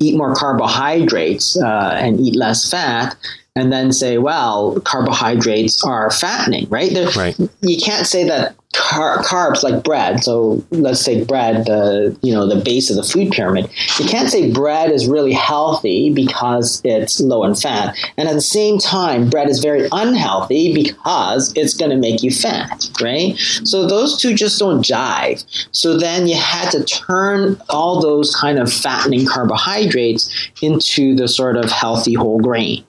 eat 0.00 0.16
more 0.16 0.34
carbohydrates 0.34 1.60
uh, 1.60 1.96
and 2.00 2.20
eat 2.20 2.34
less 2.36 2.68
fat 2.70 3.16
and 3.54 3.72
then 3.72 3.92
say, 3.92 4.18
well, 4.18 4.78
carbohydrates 4.80 5.82
are 5.84 6.10
fattening, 6.10 6.66
right? 6.68 6.92
right. 7.16 7.36
You 7.62 7.78
can't 7.78 8.06
say 8.06 8.24
that 8.24 8.54
car- 8.76 9.22
carbs 9.22 9.62
like 9.62 9.82
bread. 9.82 10.22
So 10.22 10.64
let's 10.70 11.00
say 11.00 11.24
bread, 11.24 11.66
the 11.66 12.16
you 12.22 12.32
know 12.32 12.46
the 12.46 12.62
base 12.62 12.90
of 12.90 12.96
the 12.96 13.02
food 13.02 13.32
pyramid. 13.32 13.70
You 13.98 14.06
can't 14.06 14.30
say 14.30 14.52
bread 14.52 14.90
is 14.90 15.06
really 15.06 15.32
healthy 15.32 16.12
because 16.12 16.80
it's 16.84 17.20
low 17.20 17.44
in 17.44 17.54
fat, 17.54 17.96
and 18.16 18.28
at 18.28 18.34
the 18.34 18.40
same 18.40 18.78
time, 18.78 19.30
bread 19.30 19.48
is 19.48 19.60
very 19.60 19.88
unhealthy 19.92 20.74
because 20.74 21.52
it's 21.56 21.74
going 21.74 21.90
to 21.90 21.96
make 21.96 22.22
you 22.22 22.30
fat, 22.30 22.88
right? 23.00 23.36
So 23.64 23.86
those 23.86 24.20
two 24.20 24.34
just 24.34 24.58
don't 24.58 24.84
jive. 24.84 25.44
So 25.72 25.96
then 25.96 26.26
you 26.26 26.36
had 26.36 26.70
to 26.70 26.84
turn 26.84 27.60
all 27.70 28.00
those 28.00 28.34
kind 28.34 28.58
of 28.58 28.72
fattening 28.72 29.26
carbohydrates 29.26 30.50
into 30.62 31.14
the 31.14 31.28
sort 31.28 31.56
of 31.56 31.70
healthy 31.70 32.14
whole 32.14 32.40
grain. 32.40 32.84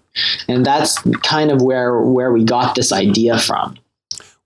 And 0.48 0.66
that's 0.66 1.00
kind 1.22 1.52
of 1.52 1.62
where 1.62 2.00
where 2.02 2.32
we 2.32 2.44
got 2.44 2.76
this 2.76 2.92
idea 2.92 3.38
from. 3.38 3.78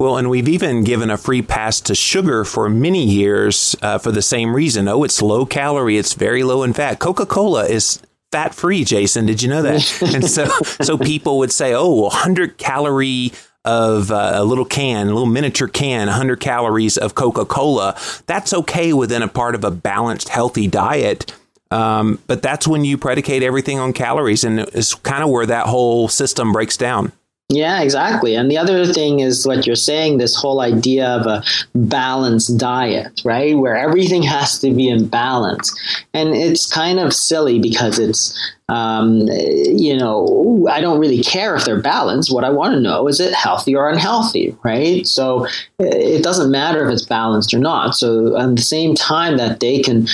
Well, 0.01 0.17
and 0.17 0.31
we've 0.31 0.49
even 0.49 0.83
given 0.83 1.11
a 1.11 1.17
free 1.17 1.43
pass 1.43 1.79
to 1.81 1.93
sugar 1.93 2.43
for 2.43 2.67
many 2.67 3.05
years 3.05 3.75
uh, 3.83 3.99
for 3.99 4.11
the 4.11 4.23
same 4.23 4.55
reason. 4.55 4.87
Oh, 4.87 5.03
it's 5.03 5.21
low 5.21 5.45
calorie, 5.45 5.99
it's 5.99 6.15
very 6.15 6.41
low 6.41 6.63
in 6.63 6.73
fat. 6.73 6.97
Coca 6.97 7.27
Cola 7.27 7.65
is 7.65 8.01
fat 8.31 8.55
free, 8.55 8.83
Jason. 8.83 9.27
Did 9.27 9.43
you 9.43 9.49
know 9.49 9.61
that? 9.61 10.01
and 10.15 10.27
so, 10.27 10.47
so 10.81 10.97
people 10.97 11.37
would 11.37 11.51
say, 11.51 11.75
oh, 11.75 11.93
100 12.05 12.57
calorie 12.57 13.31
of 13.63 14.09
uh, 14.09 14.31
a 14.33 14.43
little 14.43 14.65
can, 14.65 15.05
a 15.05 15.11
little 15.11 15.27
miniature 15.27 15.67
can, 15.67 16.07
100 16.07 16.39
calories 16.39 16.97
of 16.97 17.13
Coca 17.13 17.45
Cola. 17.45 17.95
That's 18.25 18.55
okay 18.55 18.93
within 18.93 19.21
a 19.21 19.27
part 19.27 19.53
of 19.53 19.63
a 19.63 19.69
balanced, 19.69 20.29
healthy 20.29 20.65
diet. 20.65 21.31
Um, 21.69 22.17
but 22.25 22.41
that's 22.41 22.67
when 22.67 22.85
you 22.85 22.97
predicate 22.97 23.43
everything 23.43 23.77
on 23.77 23.93
calories, 23.93 24.43
and 24.43 24.61
it's 24.61 24.95
kind 24.95 25.23
of 25.23 25.29
where 25.29 25.45
that 25.45 25.67
whole 25.67 26.07
system 26.07 26.53
breaks 26.53 26.75
down. 26.75 27.11
Yeah, 27.53 27.81
exactly. 27.81 28.35
And 28.35 28.49
the 28.49 28.57
other 28.57 28.85
thing 28.85 29.19
is 29.19 29.45
what 29.45 29.67
you're 29.67 29.75
saying 29.75 30.17
this 30.17 30.35
whole 30.35 30.61
idea 30.61 31.05
of 31.07 31.27
a 31.27 31.43
balanced 31.75 32.57
diet, 32.57 33.21
right? 33.25 33.57
Where 33.57 33.75
everything 33.75 34.23
has 34.35 34.57
to 34.59 34.73
be 34.73 34.87
in 34.87 35.07
balance. 35.07 35.77
And 36.13 36.29
it's 36.29 36.71
kind 36.71 36.97
of 36.97 37.13
silly 37.13 37.59
because 37.59 37.99
it's, 37.99 38.37
um, 38.69 39.27
you 39.27 39.97
know, 39.97 40.65
I 40.71 40.79
don't 40.79 40.99
really 40.99 41.21
care 41.21 41.55
if 41.55 41.65
they're 41.65 41.81
balanced. 41.81 42.33
What 42.33 42.45
I 42.45 42.49
want 42.49 42.73
to 42.73 42.79
know 42.79 43.09
is 43.09 43.19
it 43.19 43.33
healthy 43.33 43.75
or 43.75 43.89
unhealthy, 43.89 44.55
right? 44.63 45.05
So 45.05 45.45
it 45.77 46.23
doesn't 46.23 46.51
matter 46.51 46.87
if 46.87 46.93
it's 46.93 47.05
balanced 47.05 47.53
or 47.53 47.59
not. 47.59 47.95
So 47.95 48.37
at 48.37 48.55
the 48.55 48.61
same 48.61 48.95
time 48.95 49.35
that 49.37 49.59
they 49.59 49.81
can 49.81 50.07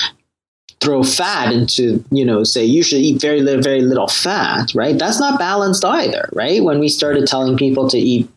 throw 0.80 1.04
fat 1.04 1.52
into, 1.52 2.04
you 2.12 2.24
know, 2.24 2.44
say 2.44 2.64
you 2.64 2.84
should 2.84 3.00
eat 3.00 3.22
very 3.22 3.42
little, 3.42 3.62
very 3.62 3.82
little 3.82 4.08
fat, 4.08 4.74
right? 4.76 4.98
That's 4.98 5.20
not 5.20 5.40
balanced 5.40 5.84
either, 5.84 6.30
right? 6.34 6.64
When 6.64 6.80
we 6.80 6.90
started 6.90 7.28
telling 7.28 7.58
people 7.58 7.90
to 7.90 7.98
eat 7.98 8.30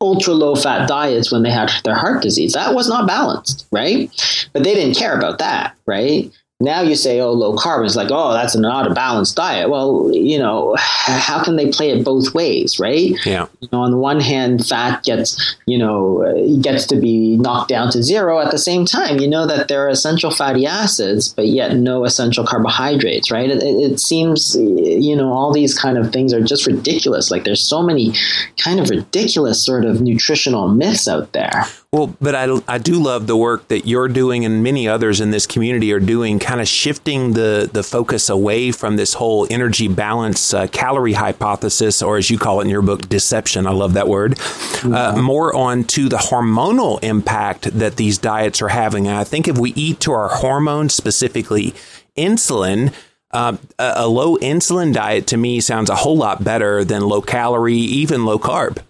ultra 0.00 0.34
low 0.34 0.54
fat 0.54 0.88
diets 0.88 1.32
when 1.32 1.42
they 1.42 1.50
had 1.50 1.70
their 1.84 1.94
heart 1.94 2.22
disease, 2.22 2.52
that 2.54 2.74
was 2.74 2.88
not 2.88 3.06
balanced, 3.06 3.66
right? 3.70 4.10
But 4.52 4.64
they 4.64 4.74
didn't 4.74 4.96
care 4.96 5.16
about 5.16 5.38
that, 5.38 5.76
right? 5.86 6.30
Now 6.60 6.82
you 6.82 6.94
say, 6.94 7.20
oh, 7.20 7.32
low 7.32 7.56
carb. 7.56 7.84
is 7.84 7.96
like, 7.96 8.08
oh, 8.10 8.32
that's 8.32 8.56
not 8.56 8.90
a 8.90 8.94
balanced 8.94 9.34
diet. 9.34 9.70
Well, 9.70 10.10
you 10.12 10.38
know, 10.38 10.76
how 10.78 11.42
can 11.42 11.56
they 11.56 11.70
play 11.70 11.90
it 11.90 12.04
both 12.04 12.32
ways, 12.32 12.78
right? 12.78 13.12
Yeah. 13.26 13.46
You 13.60 13.68
know, 13.72 13.80
on 13.80 13.90
the 13.90 13.98
one 13.98 14.20
hand, 14.20 14.64
fat 14.66 15.02
gets, 15.02 15.56
you 15.66 15.76
know, 15.76 16.22
uh, 16.22 16.62
gets 16.62 16.86
to 16.86 16.96
be 16.96 17.36
knocked 17.36 17.68
down 17.68 17.90
to 17.90 18.02
zero. 18.02 18.38
At 18.38 18.52
the 18.52 18.58
same 18.58 18.86
time, 18.86 19.18
you 19.18 19.28
know 19.28 19.46
that 19.46 19.68
there 19.68 19.84
are 19.84 19.88
essential 19.88 20.30
fatty 20.30 20.64
acids, 20.64 21.28
but 21.30 21.48
yet 21.48 21.76
no 21.76 22.04
essential 22.04 22.46
carbohydrates, 22.46 23.30
right? 23.30 23.50
It, 23.50 23.62
it 23.62 23.98
seems, 23.98 24.56
you 24.56 25.16
know, 25.16 25.32
all 25.32 25.52
these 25.52 25.76
kind 25.76 25.98
of 25.98 26.12
things 26.12 26.32
are 26.32 26.42
just 26.42 26.66
ridiculous. 26.66 27.30
Like 27.30 27.44
there's 27.44 27.62
so 27.62 27.82
many 27.82 28.12
kind 28.58 28.78
of 28.78 28.90
ridiculous 28.90 29.64
sort 29.64 29.84
of 29.84 30.00
nutritional 30.00 30.68
myths 30.68 31.08
out 31.08 31.32
there. 31.32 31.64
Well, 31.94 32.12
but 32.20 32.34
I, 32.34 32.48
I 32.66 32.78
do 32.78 33.00
love 33.00 33.28
the 33.28 33.36
work 33.36 33.68
that 33.68 33.86
you're 33.86 34.08
doing 34.08 34.44
and 34.44 34.64
many 34.64 34.88
others 34.88 35.20
in 35.20 35.30
this 35.30 35.46
community 35.46 35.92
are 35.92 36.00
doing, 36.00 36.40
kind 36.40 36.60
of 36.60 36.66
shifting 36.66 37.34
the, 37.34 37.70
the 37.72 37.84
focus 37.84 38.28
away 38.28 38.72
from 38.72 38.96
this 38.96 39.14
whole 39.14 39.46
energy 39.48 39.86
balance 39.86 40.52
uh, 40.52 40.66
calorie 40.66 41.12
hypothesis, 41.12 42.02
or 42.02 42.16
as 42.16 42.30
you 42.30 42.36
call 42.36 42.58
it 42.58 42.64
in 42.64 42.68
your 42.68 42.82
book, 42.82 43.08
deception. 43.08 43.64
I 43.64 43.70
love 43.70 43.92
that 43.92 44.08
word. 44.08 44.40
Uh, 44.82 45.22
more 45.22 45.54
on 45.54 45.84
to 45.84 46.08
the 46.08 46.16
hormonal 46.16 47.00
impact 47.04 47.78
that 47.78 47.94
these 47.94 48.18
diets 48.18 48.60
are 48.60 48.70
having. 48.70 49.06
And 49.06 49.16
I 49.16 49.22
think 49.22 49.46
if 49.46 49.56
we 49.56 49.72
eat 49.74 50.00
to 50.00 50.12
our 50.12 50.30
hormones, 50.30 50.94
specifically 50.94 51.74
insulin, 52.18 52.92
uh, 53.30 53.56
a, 53.78 53.92
a 53.98 54.08
low 54.08 54.36
insulin 54.38 54.92
diet 54.92 55.28
to 55.28 55.36
me 55.36 55.60
sounds 55.60 55.90
a 55.90 55.94
whole 55.94 56.16
lot 56.16 56.42
better 56.42 56.84
than 56.84 57.02
low 57.02 57.22
calorie, 57.22 57.76
even 57.76 58.24
low 58.24 58.40
carb. 58.40 58.82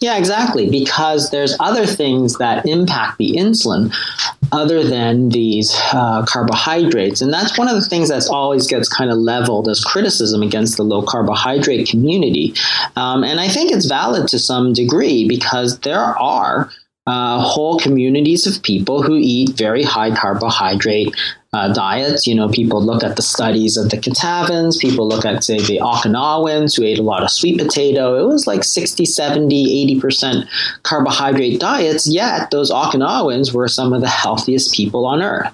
Yeah, 0.00 0.16
exactly. 0.16 0.68
Because 0.68 1.30
there's 1.30 1.56
other 1.60 1.86
things 1.86 2.38
that 2.38 2.66
impact 2.66 3.18
the 3.18 3.36
insulin 3.36 3.94
other 4.52 4.82
than 4.82 5.28
these 5.28 5.74
uh, 5.92 6.24
carbohydrates. 6.26 7.20
And 7.20 7.32
that's 7.32 7.56
one 7.56 7.68
of 7.68 7.74
the 7.74 7.86
things 7.86 8.08
that 8.08 8.26
always 8.28 8.66
gets 8.66 8.88
kind 8.88 9.10
of 9.10 9.18
leveled 9.18 9.68
as 9.68 9.82
criticism 9.84 10.42
against 10.42 10.76
the 10.76 10.82
low 10.82 11.02
carbohydrate 11.02 11.88
community. 11.88 12.54
Um, 12.96 13.22
and 13.22 13.40
I 13.40 13.48
think 13.48 13.72
it's 13.72 13.86
valid 13.86 14.28
to 14.28 14.38
some 14.38 14.72
degree 14.72 15.28
because 15.28 15.78
there 15.80 16.00
are 16.00 16.70
uh, 17.10 17.40
whole 17.40 17.76
communities 17.76 18.46
of 18.46 18.62
people 18.62 19.02
who 19.02 19.16
eat 19.16 19.56
very 19.56 19.82
high 19.82 20.14
carbohydrate 20.14 21.12
uh, 21.52 21.72
diets. 21.72 22.24
You 22.24 22.36
know, 22.36 22.48
people 22.48 22.80
look 22.80 23.02
at 23.02 23.16
the 23.16 23.22
studies 23.22 23.76
of 23.76 23.90
the 23.90 23.96
Kitavans, 23.96 24.78
people 24.78 25.08
look 25.08 25.24
at, 25.24 25.42
say, 25.42 25.58
the 25.58 25.80
Okinawans 25.80 26.76
who 26.76 26.84
ate 26.84 27.00
a 27.00 27.02
lot 27.02 27.24
of 27.24 27.30
sweet 27.30 27.58
potato. 27.58 28.16
It 28.16 28.32
was 28.32 28.46
like 28.46 28.62
60, 28.62 29.04
70, 29.04 29.98
80% 30.00 30.46
carbohydrate 30.84 31.58
diets, 31.58 32.06
yet 32.06 32.52
those 32.52 32.70
Okinawans 32.70 33.52
were 33.52 33.66
some 33.66 33.92
of 33.92 34.02
the 34.02 34.08
healthiest 34.08 34.72
people 34.72 35.04
on 35.04 35.20
earth. 35.20 35.52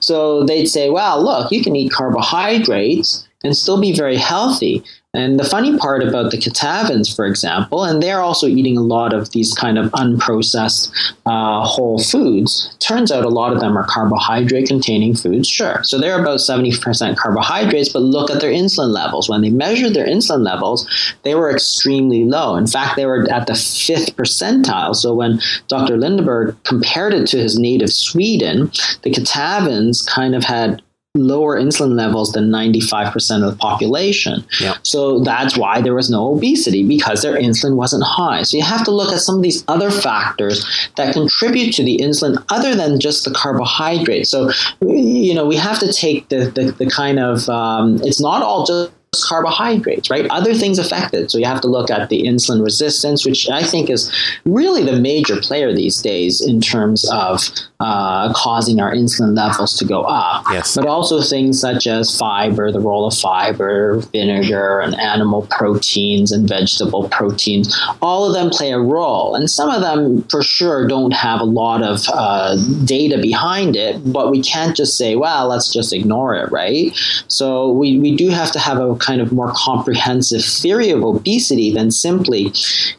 So 0.00 0.42
they'd 0.42 0.66
say, 0.66 0.90
well, 0.90 1.22
look, 1.22 1.52
you 1.52 1.62
can 1.62 1.76
eat 1.76 1.92
carbohydrates 1.92 3.28
and 3.44 3.56
still 3.56 3.80
be 3.80 3.92
very 3.92 4.16
healthy. 4.16 4.82
And 5.16 5.38
the 5.40 5.44
funny 5.44 5.76
part 5.78 6.02
about 6.02 6.30
the 6.30 6.36
Kitavans, 6.36 7.14
for 7.14 7.24
example, 7.24 7.84
and 7.84 8.02
they're 8.02 8.20
also 8.20 8.46
eating 8.46 8.76
a 8.76 8.82
lot 8.82 9.12
of 9.12 9.30
these 9.30 9.54
kind 9.54 9.78
of 9.78 9.90
unprocessed 9.92 10.92
uh, 11.24 11.64
whole 11.64 11.98
foods. 11.98 12.76
Turns 12.80 13.10
out 13.10 13.24
a 13.24 13.28
lot 13.28 13.52
of 13.52 13.60
them 13.60 13.76
are 13.76 13.86
carbohydrate 13.86 14.68
containing 14.68 15.14
foods, 15.14 15.48
sure. 15.48 15.82
So 15.82 15.98
they're 15.98 16.20
about 16.20 16.40
70% 16.40 17.16
carbohydrates, 17.16 17.88
but 17.92 18.00
look 18.00 18.30
at 18.30 18.40
their 18.40 18.52
insulin 18.52 18.92
levels. 18.92 19.28
When 19.28 19.42
they 19.42 19.50
measured 19.50 19.94
their 19.94 20.06
insulin 20.06 20.44
levels, 20.44 20.86
they 21.22 21.34
were 21.34 21.50
extremely 21.50 22.24
low. 22.24 22.56
In 22.56 22.66
fact, 22.66 22.96
they 22.96 23.06
were 23.06 23.26
at 23.30 23.46
the 23.46 23.54
fifth 23.54 24.16
percentile. 24.16 24.94
So 24.94 25.14
when 25.14 25.40
Dr. 25.68 25.96
Lindeberg 25.96 26.56
compared 26.64 27.14
it 27.14 27.26
to 27.28 27.38
his 27.38 27.58
native 27.58 27.90
Sweden, 27.90 28.70
the 29.02 29.10
Kitavans 29.10 30.06
kind 30.06 30.34
of 30.34 30.44
had 30.44 30.82
lower 31.16 31.60
insulin 31.60 31.94
levels 31.96 32.32
than 32.32 32.50
95% 32.50 33.44
of 33.44 33.50
the 33.52 33.56
population. 33.56 34.44
Yep. 34.60 34.76
So 34.82 35.20
that's 35.20 35.56
why 35.56 35.80
there 35.80 35.94
was 35.94 36.10
no 36.10 36.34
obesity 36.34 36.86
because 36.86 37.22
their 37.22 37.36
insulin 37.36 37.76
wasn't 37.76 38.04
high. 38.04 38.42
So 38.42 38.56
you 38.56 38.62
have 38.62 38.84
to 38.84 38.90
look 38.90 39.12
at 39.12 39.20
some 39.20 39.36
of 39.36 39.42
these 39.42 39.64
other 39.68 39.90
factors 39.90 40.64
that 40.96 41.12
contribute 41.12 41.72
to 41.74 41.84
the 41.84 41.98
insulin 41.98 42.42
other 42.50 42.74
than 42.74 43.00
just 43.00 43.24
the 43.24 43.32
carbohydrate. 43.32 44.26
So, 44.26 44.50
you 44.80 45.34
know, 45.34 45.46
we 45.46 45.56
have 45.56 45.78
to 45.80 45.92
take 45.92 46.28
the, 46.28 46.50
the, 46.50 46.72
the 46.72 46.86
kind 46.90 47.18
of, 47.18 47.48
um, 47.48 48.00
it's 48.02 48.20
not 48.20 48.42
all 48.42 48.64
just 48.64 48.92
carbohydrates, 49.24 50.10
right? 50.10 50.26
Other 50.30 50.54
things 50.54 50.78
affect 50.78 51.14
it. 51.14 51.30
So 51.30 51.38
you 51.38 51.44
have 51.44 51.60
to 51.62 51.68
look 51.68 51.90
at 51.90 52.08
the 52.08 52.24
insulin 52.24 52.62
resistance, 52.62 53.24
which 53.24 53.48
I 53.48 53.62
think 53.62 53.90
is 53.90 54.12
really 54.44 54.84
the 54.84 54.98
major 54.98 55.40
player 55.40 55.72
these 55.72 56.00
days 56.02 56.40
in 56.40 56.60
terms 56.60 57.08
of 57.10 57.48
uh, 57.80 58.32
causing 58.32 58.80
our 58.80 58.92
insulin 58.92 59.36
levels 59.36 59.76
to 59.78 59.84
go 59.84 60.02
up. 60.02 60.44
Yes. 60.50 60.74
But 60.74 60.86
also 60.86 61.20
things 61.20 61.60
such 61.60 61.86
as 61.86 62.16
fiber, 62.16 62.72
the 62.72 62.80
role 62.80 63.06
of 63.06 63.14
fiber, 63.14 63.98
vinegar, 64.12 64.80
and 64.80 64.94
animal 64.98 65.46
proteins 65.50 66.32
and 66.32 66.48
vegetable 66.48 67.08
proteins. 67.08 67.78
All 68.00 68.26
of 68.26 68.34
them 68.34 68.50
play 68.50 68.72
a 68.72 68.78
role. 68.78 69.34
And 69.34 69.50
some 69.50 69.70
of 69.70 69.82
them, 69.82 70.22
for 70.24 70.42
sure, 70.42 70.86
don't 70.86 71.12
have 71.12 71.40
a 71.40 71.44
lot 71.44 71.82
of 71.82 72.04
uh, 72.12 72.56
data 72.84 73.18
behind 73.18 73.76
it, 73.76 74.00
but 74.12 74.30
we 74.30 74.42
can't 74.42 74.76
just 74.76 74.96
say, 74.96 75.16
well, 75.16 75.48
let's 75.48 75.72
just 75.72 75.92
ignore 75.92 76.34
it, 76.34 76.50
right? 76.50 76.92
So 77.28 77.70
we, 77.70 77.98
we 77.98 78.16
do 78.16 78.30
have 78.30 78.50
to 78.52 78.58
have 78.58 78.78
a 78.78 78.96
kind 79.06 79.20
of 79.20 79.32
more 79.32 79.52
comprehensive 79.54 80.44
theory 80.44 80.90
of 80.90 81.02
obesity 81.02 81.72
than 81.72 81.90
simply 81.90 82.46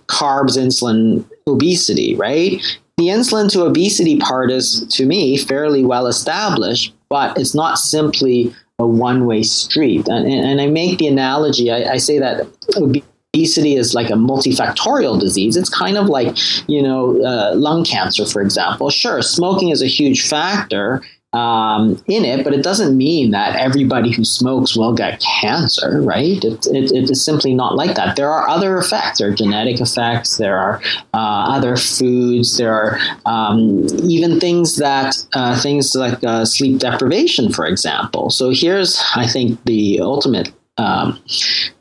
carbs, 0.07 0.57
insulin, 0.57 1.25
obesity, 1.45 2.15
right? 2.15 2.61
The 2.97 3.09
insulin 3.09 3.51
to 3.51 3.63
obesity 3.63 4.17
part 4.17 4.49
is, 4.49 4.87
to 4.91 5.05
me, 5.05 5.37
fairly 5.37 5.83
well 5.85 6.07
established, 6.07 6.95
but 7.09 7.37
it's 7.37 7.53
not 7.53 7.77
simply 7.77 8.55
a 8.79 8.87
one 8.87 9.25
way 9.25 9.43
street. 9.43 10.07
And, 10.07 10.27
and, 10.27 10.61
I 10.61 10.67
make 10.67 10.99
the 10.99 11.07
analogy, 11.07 11.71
I, 11.71 11.93
I 11.93 11.97
say 11.97 12.19
that 12.19 12.47
obesity 12.75 13.75
is 13.75 13.93
like 13.93 14.09
a 14.09 14.13
multifactorial 14.13 15.19
disease. 15.19 15.57
It's 15.57 15.69
kind 15.69 15.97
of 15.97 16.07
like, 16.07 16.37
you 16.67 16.81
know, 16.81 17.21
uh, 17.23 17.55
lung 17.55 17.83
cancer, 17.83 18.25
for 18.25 18.41
example. 18.41 18.89
Sure, 18.89 19.21
smoking 19.21 19.69
is 19.69 19.81
a 19.81 19.87
huge 19.87 20.27
factor 20.27 21.01
um, 21.37 21.81
in 22.07 22.25
it, 22.25 22.43
but 22.43 22.53
it 22.53 22.63
doesn't 22.63 22.97
mean 22.97 23.31
that 23.31 23.55
everybody 23.67 24.11
who 24.11 24.23
smokes 24.23 24.75
will 24.75 24.93
get 24.93 25.21
cancer, 25.41 26.01
right? 26.01 26.43
It, 26.43 26.65
it, 26.67 26.91
it 26.91 27.09
is 27.09 27.23
simply 27.23 27.53
not 27.53 27.75
like 27.75 27.95
that. 27.95 28.15
There 28.15 28.31
are 28.31 28.47
other 28.49 28.77
effects. 28.77 29.19
There 29.19 29.29
are 29.29 29.35
genetic 29.35 29.79
effects. 29.79 30.37
There 30.37 30.57
are 30.57 30.81
uh, 31.13 31.55
other 31.55 31.77
foods. 31.77 32.57
There 32.57 32.73
are 32.73 32.99
um, 33.25 33.85
even 34.15 34.39
things 34.39 34.77
that 34.77 35.15
uh, 35.33 35.59
things 35.61 35.95
like 35.95 36.23
uh, 36.23 36.45
sleep 36.45 36.79
deprivation, 36.79 37.51
for 37.51 37.65
example. 37.65 38.29
So 38.29 38.51
here's, 38.51 39.03
I 39.15 39.27
think, 39.27 39.63
the 39.65 39.99
ultimate 40.01 40.49
um, 40.77 41.19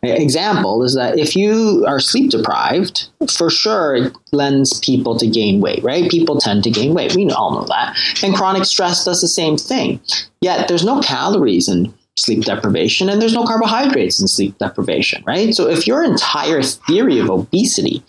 example 0.02 0.82
is 0.82 0.94
that 0.94 1.18
if 1.18 1.36
you 1.36 1.84
are 1.86 2.00
sleep 2.00 2.30
deprived, 2.30 3.08
for 3.30 3.50
sure 3.50 3.94
it 3.94 4.16
lends 4.32 4.80
people 4.80 5.18
to 5.18 5.26
gain 5.26 5.60
weight, 5.60 5.82
right? 5.82 6.10
People 6.10 6.38
tend 6.38 6.64
to 6.64 6.70
gain 6.70 6.94
weight. 6.94 7.14
We 7.14 7.28
all 7.30 7.52
know 7.52 7.66
that. 7.66 7.98
And 8.22 8.34
chronic 8.34 8.64
stress 8.64 9.04
does 9.04 9.20
the 9.20 9.28
same 9.28 9.56
thing. 9.56 10.00
Yet 10.40 10.68
there's 10.68 10.84
no 10.84 11.00
calories 11.00 11.68
in 11.68 11.92
sleep 12.18 12.44
deprivation 12.44 13.10
and 13.10 13.20
there's 13.20 13.34
no 13.34 13.44
carbohydrates 13.44 14.20
in 14.20 14.26
sleep 14.26 14.56
deprivation, 14.58 15.22
right? 15.26 15.54
So 15.54 15.68
if 15.68 15.86
your 15.86 16.02
entire 16.02 16.62
theory 16.62 17.18
of 17.18 17.28
obesity 17.28 18.02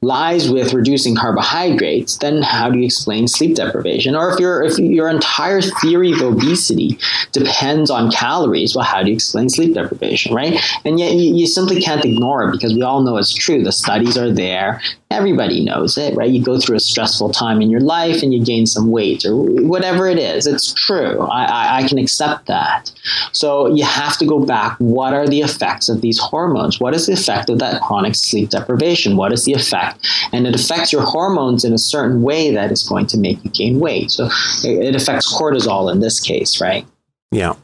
lies 0.00 0.50
with 0.50 0.74
reducing 0.74 1.14
carbohydrates, 1.14 2.18
then 2.18 2.42
how 2.42 2.70
do 2.70 2.78
you 2.78 2.84
explain 2.84 3.28
sleep 3.28 3.54
deprivation? 3.54 4.16
Or 4.16 4.32
if 4.32 4.40
your 4.40 4.62
if 4.64 4.78
your 4.78 5.08
entire 5.08 5.60
theory 5.62 6.12
of 6.12 6.22
obesity 6.22 6.98
depends 7.30 7.88
on 7.88 8.10
calories, 8.10 8.74
well, 8.74 8.84
how 8.84 9.02
do 9.02 9.10
you 9.10 9.14
explain 9.14 9.48
sleep 9.48 9.74
deprivation, 9.74 10.34
right? 10.34 10.60
And 10.84 10.98
yet 10.98 11.12
you, 11.12 11.34
you 11.34 11.46
simply 11.46 11.80
can't 11.80 12.04
ignore 12.04 12.48
it 12.48 12.52
because 12.52 12.74
we 12.74 12.82
all 12.82 13.02
know 13.02 13.16
it's 13.16 13.32
true. 13.32 13.62
The 13.62 13.72
studies 13.72 14.18
are 14.18 14.32
there. 14.32 14.80
Everybody 15.12 15.62
knows 15.64 15.98
it, 15.98 16.16
right? 16.16 16.30
You 16.30 16.42
go 16.42 16.58
through 16.58 16.76
a 16.76 16.80
stressful 16.80 17.30
time 17.30 17.60
in 17.60 17.70
your 17.70 17.80
life 17.80 18.22
and 18.22 18.32
you 18.32 18.44
gain 18.44 18.66
some 18.66 18.90
weight 18.90 19.24
or 19.24 19.36
whatever 19.36 20.08
it 20.08 20.18
is. 20.18 20.46
It's 20.46 20.72
true. 20.72 21.20
I, 21.20 21.44
I, 21.44 21.76
I 21.78 21.88
can 21.88 21.98
accept 21.98 22.46
that. 22.46 22.90
So 23.32 23.72
you 23.74 23.84
have 23.84 24.16
to 24.18 24.26
go 24.26 24.44
back. 24.44 24.76
What 24.78 25.14
are 25.14 25.28
the 25.28 25.40
effects 25.40 25.88
of 25.88 26.00
these 26.00 26.18
hormones? 26.18 26.80
What 26.80 26.94
is 26.94 27.06
the 27.06 27.12
effect 27.12 27.50
of 27.50 27.58
that 27.58 27.82
chronic 27.82 28.14
sleep 28.14 28.50
deprivation? 28.50 29.16
What 29.16 29.32
is 29.32 29.44
the 29.44 29.52
effect? 29.52 30.06
And 30.32 30.46
it 30.46 30.54
affects 30.54 30.92
your 30.92 31.02
hormones 31.02 31.64
in 31.64 31.72
a 31.72 31.78
certain 31.78 32.22
way 32.22 32.50
that 32.52 32.72
is 32.72 32.82
going 32.88 33.06
to 33.06 33.18
make 33.18 33.44
you 33.44 33.50
gain 33.50 33.78
weight. 33.80 34.10
So 34.10 34.28
it 34.64 34.94
affects 34.96 35.32
cortisol 35.32 35.92
in 35.92 36.00
this 36.00 36.20
case, 36.20 36.60
right? 36.60 36.86
Yeah. 37.30 37.54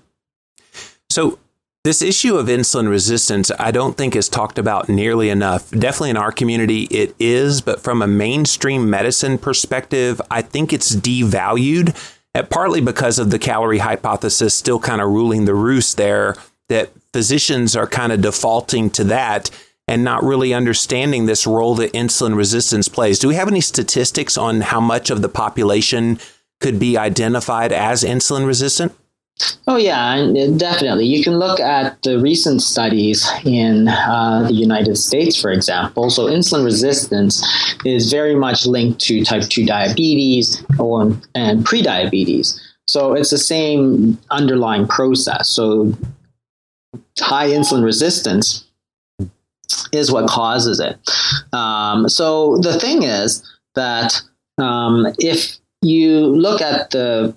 So 1.10 1.38
this 1.84 2.02
issue 2.02 2.36
of 2.36 2.46
insulin 2.46 2.88
resistance, 2.88 3.50
I 3.58 3.70
don't 3.70 3.96
think 3.96 4.16
is 4.16 4.28
talked 4.28 4.58
about 4.58 4.88
nearly 4.88 5.30
enough. 5.30 5.70
Definitely 5.70 6.10
in 6.10 6.16
our 6.16 6.32
community, 6.32 6.82
it 6.84 7.14
is, 7.18 7.60
but 7.60 7.80
from 7.80 8.02
a 8.02 8.06
mainstream 8.06 8.90
medicine 8.90 9.38
perspective, 9.38 10.20
I 10.30 10.42
think 10.42 10.72
it's 10.72 10.94
devalued, 10.94 11.96
uh, 12.34 12.42
partly 12.42 12.80
because 12.80 13.18
of 13.18 13.30
the 13.30 13.38
calorie 13.38 13.78
hypothesis 13.78 14.54
still 14.54 14.80
kind 14.80 15.00
of 15.00 15.08
ruling 15.08 15.44
the 15.44 15.54
roost 15.54 15.96
there, 15.96 16.34
that 16.68 16.90
physicians 17.12 17.74
are 17.74 17.86
kind 17.86 18.12
of 18.12 18.20
defaulting 18.20 18.90
to 18.90 19.04
that 19.04 19.50
and 19.86 20.04
not 20.04 20.22
really 20.22 20.52
understanding 20.52 21.24
this 21.24 21.46
role 21.46 21.74
that 21.76 21.92
insulin 21.94 22.36
resistance 22.36 22.88
plays. 22.88 23.18
Do 23.18 23.28
we 23.28 23.36
have 23.36 23.48
any 23.48 23.62
statistics 23.62 24.36
on 24.36 24.60
how 24.60 24.80
much 24.80 25.08
of 25.10 25.22
the 25.22 25.28
population 25.30 26.18
could 26.60 26.78
be 26.78 26.98
identified 26.98 27.72
as 27.72 28.04
insulin 28.04 28.46
resistant? 28.46 28.92
Oh, 29.68 29.76
yeah, 29.76 30.32
definitely. 30.56 31.04
You 31.06 31.22
can 31.22 31.38
look 31.38 31.60
at 31.60 32.02
the 32.02 32.18
recent 32.18 32.62
studies 32.62 33.30
in 33.44 33.86
uh, 33.86 34.44
the 34.48 34.54
United 34.54 34.96
States, 34.96 35.40
for 35.40 35.50
example. 35.50 36.10
So, 36.10 36.26
insulin 36.26 36.64
resistance 36.64 37.44
is 37.84 38.10
very 38.10 38.34
much 38.34 38.66
linked 38.66 39.00
to 39.02 39.24
type 39.24 39.42
2 39.42 39.66
diabetes 39.66 40.64
or, 40.78 41.16
and 41.34 41.64
prediabetes. 41.64 42.58
So, 42.88 43.12
it's 43.12 43.30
the 43.30 43.38
same 43.38 44.18
underlying 44.30 44.88
process. 44.88 45.50
So, 45.50 45.92
high 47.20 47.48
insulin 47.48 47.84
resistance 47.84 48.64
is 49.92 50.10
what 50.10 50.28
causes 50.28 50.80
it. 50.80 50.98
Um, 51.52 52.08
so, 52.08 52.56
the 52.58 52.80
thing 52.80 53.02
is 53.02 53.42
that 53.74 54.20
um, 54.56 55.06
if 55.18 55.58
you 55.82 56.20
look 56.26 56.60
at 56.60 56.90
the 56.90 57.36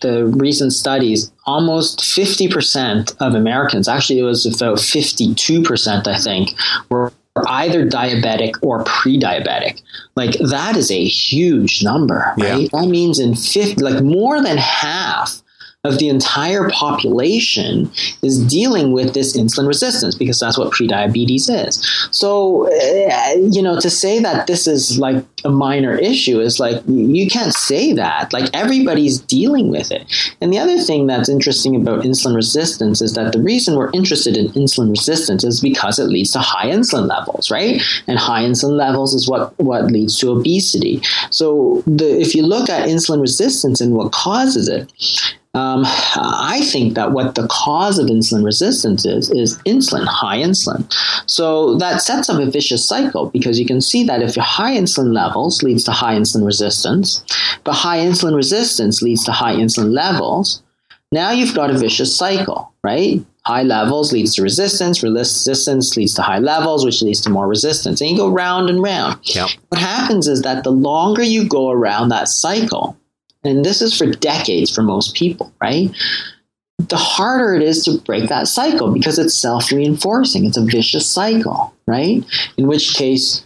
the 0.00 0.26
recent 0.26 0.72
studies, 0.72 1.30
almost 1.46 2.00
50% 2.00 3.16
of 3.20 3.34
Americans, 3.34 3.88
actually, 3.88 4.18
it 4.18 4.24
was 4.24 4.46
about 4.46 4.78
52%, 4.78 6.06
I 6.06 6.18
think, 6.18 6.54
were 6.88 7.12
either 7.46 7.86
diabetic 7.86 8.54
or 8.62 8.82
pre 8.84 9.18
diabetic. 9.18 9.80
Like, 10.16 10.38
that 10.38 10.76
is 10.76 10.90
a 10.90 11.04
huge 11.04 11.84
number, 11.84 12.34
right? 12.38 12.62
Yeah. 12.62 12.80
That 12.80 12.88
means 12.88 13.18
in 13.18 13.34
50, 13.34 13.80
like 13.82 14.02
more 14.02 14.42
than 14.42 14.56
half 14.56 15.42
of 15.88 15.98
the 15.98 16.08
entire 16.08 16.68
population 16.70 17.90
is 18.22 18.44
dealing 18.46 18.92
with 18.92 19.14
this 19.14 19.36
insulin 19.36 19.66
resistance 19.66 20.14
because 20.14 20.38
that's 20.38 20.58
what 20.58 20.72
prediabetes 20.72 21.48
is. 21.48 22.08
So, 22.12 22.68
uh, 22.68 23.34
you 23.50 23.62
know, 23.62 23.80
to 23.80 23.90
say 23.90 24.20
that 24.20 24.46
this 24.46 24.66
is 24.66 24.98
like 24.98 25.24
a 25.44 25.50
minor 25.50 25.94
issue 25.94 26.40
is 26.40 26.60
like 26.60 26.82
you 26.86 27.28
can't 27.28 27.54
say 27.54 27.92
that. 27.94 28.32
Like 28.32 28.50
everybody's 28.54 29.18
dealing 29.18 29.70
with 29.70 29.90
it. 29.90 30.04
And 30.40 30.52
the 30.52 30.58
other 30.58 30.78
thing 30.78 31.06
that's 31.06 31.28
interesting 31.28 31.74
about 31.76 32.04
insulin 32.04 32.34
resistance 32.34 33.00
is 33.00 33.14
that 33.14 33.32
the 33.32 33.40
reason 33.40 33.76
we're 33.76 33.90
interested 33.92 34.36
in 34.36 34.48
insulin 34.48 34.90
resistance 34.90 35.44
is 35.44 35.60
because 35.60 35.98
it 35.98 36.04
leads 36.04 36.32
to 36.32 36.40
high 36.40 36.66
insulin 36.66 37.08
levels, 37.08 37.50
right? 37.50 37.80
And 38.06 38.18
high 38.18 38.42
insulin 38.42 38.76
levels 38.76 39.14
is 39.14 39.28
what 39.28 39.58
what 39.58 39.86
leads 39.86 40.18
to 40.18 40.30
obesity. 40.30 41.00
So, 41.30 41.82
the 41.86 42.20
if 42.20 42.34
you 42.34 42.42
look 42.42 42.68
at 42.68 42.88
insulin 42.88 43.20
resistance 43.20 43.80
and 43.80 43.94
what 43.94 44.12
causes 44.12 44.68
it, 44.68 44.92
um, 45.54 45.82
I 45.86 46.60
think 46.62 46.94
that 46.94 47.12
what 47.12 47.34
the 47.34 47.46
cause 47.48 47.98
of 47.98 48.06
insulin 48.06 48.44
resistance 48.44 49.06
is, 49.06 49.30
is 49.30 49.58
insulin, 49.60 50.06
high 50.06 50.38
insulin. 50.38 50.92
So 51.28 51.76
that 51.78 52.02
sets 52.02 52.28
up 52.28 52.40
a 52.40 52.50
vicious 52.50 52.86
cycle 52.86 53.30
because 53.30 53.58
you 53.58 53.64
can 53.66 53.80
see 53.80 54.04
that 54.04 54.22
if 54.22 54.36
your 54.36 54.44
high 54.44 54.76
insulin 54.76 55.14
levels 55.14 55.62
leads 55.62 55.84
to 55.84 55.92
high 55.92 56.14
insulin 56.14 56.44
resistance, 56.44 57.24
but 57.64 57.72
high 57.72 57.98
insulin 57.98 58.36
resistance 58.36 59.00
leads 59.00 59.24
to 59.24 59.32
high 59.32 59.54
insulin 59.54 59.92
levels, 59.92 60.62
now 61.12 61.30
you've 61.30 61.54
got 61.54 61.70
a 61.70 61.78
vicious 61.78 62.14
cycle, 62.14 62.70
right? 62.82 63.24
High 63.46 63.62
levels 63.62 64.12
leads 64.12 64.34
to 64.34 64.42
resistance, 64.42 65.02
resistance 65.02 65.96
leads 65.96 66.12
to 66.16 66.22
high 66.22 66.38
levels, 66.38 66.84
which 66.84 67.00
leads 67.00 67.22
to 67.22 67.30
more 67.30 67.48
resistance. 67.48 68.02
And 68.02 68.10
you 68.10 68.16
go 68.18 68.28
round 68.28 68.68
and 68.68 68.82
round. 68.82 69.18
Yep. 69.34 69.48
What 69.70 69.80
happens 69.80 70.28
is 70.28 70.42
that 70.42 70.64
the 70.64 70.70
longer 70.70 71.22
you 71.22 71.48
go 71.48 71.70
around 71.70 72.10
that 72.10 72.28
cycle, 72.28 72.97
and 73.48 73.64
this 73.64 73.82
is 73.82 73.96
for 73.96 74.06
decades 74.06 74.70
for 74.70 74.82
most 74.82 75.14
people, 75.14 75.52
right? 75.60 75.90
The 76.78 76.96
harder 76.96 77.54
it 77.54 77.62
is 77.62 77.84
to 77.84 77.98
break 77.98 78.28
that 78.28 78.46
cycle 78.46 78.92
because 78.92 79.18
it's 79.18 79.34
self 79.34 79.72
reinforcing. 79.72 80.44
It's 80.44 80.56
a 80.56 80.64
vicious 80.64 81.10
cycle, 81.10 81.74
right? 81.86 82.24
In 82.56 82.68
which 82.68 82.94
case, 82.94 83.44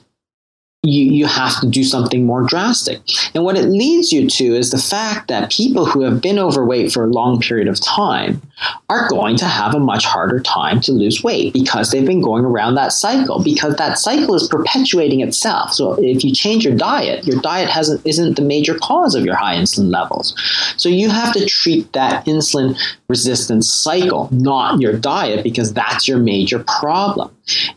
you, 0.85 1.05
you 1.05 1.27
have 1.27 1.61
to 1.61 1.69
do 1.69 1.85
something 1.85 2.27
more 2.27 2.43
drastic. 2.43 3.01
And 3.35 3.45
what 3.45 3.57
it 3.57 3.67
leads 3.67 4.11
you 4.11 4.29
to 4.29 4.45
is 4.45 4.73
the 4.73 4.79
fact 4.79 5.29
that 5.29 5.53
people 5.53 5.87
who 5.87 6.03
have 6.03 6.21
been 6.21 6.41
overweight 6.41 6.91
for 6.91 7.05
a 7.05 7.07
long 7.07 7.39
period 7.41 7.69
of 7.69 7.81
time 7.81 8.43
are 8.89 9.09
going 9.09 9.37
to 9.37 9.45
have 9.45 9.77
a 9.77 9.79
much 9.79 10.05
harder 10.05 10.41
time 10.41 10.81
to 10.81 10.91
lose 10.91 11.23
weight 11.23 11.53
because 11.53 11.91
they've 11.91 12.07
been 12.07 12.21
going 12.21 12.45
around 12.45 12.75
that 12.75 12.91
cycle 12.91 13.43
because 13.45 13.77
that 13.77 13.97
cycle 13.97 14.35
is 14.35 14.49
perpetuating 14.49 15.21
itself. 15.21 15.73
So 15.73 15.95
if 16.01 16.25
you 16.25 16.35
change 16.35 16.65
your 16.65 16.75
diet, 16.75 17.25
your 17.29 17.41
diet 17.41 17.71
hasn't 17.71 18.05
isn't 18.05 18.35
the 18.35 18.43
major 18.43 18.77
cause 18.77 19.15
of 19.15 19.25
your 19.25 19.37
high 19.37 19.55
insulin 19.55 19.91
levels. 19.91 20.35
So 20.77 20.89
you 20.89 21.11
have 21.11 21.33
to 21.35 21.47
treat 21.47 21.93
that 21.93 22.27
insulin 22.27 22.77
resistance 23.13 23.67
cycle, 23.71 24.29
not 24.33 24.81
your 24.81 24.95
diet, 24.97 25.45
because 25.45 25.73
that's 25.73 26.09
your 26.09 26.19
major 26.19 26.61
problem. 26.81 27.29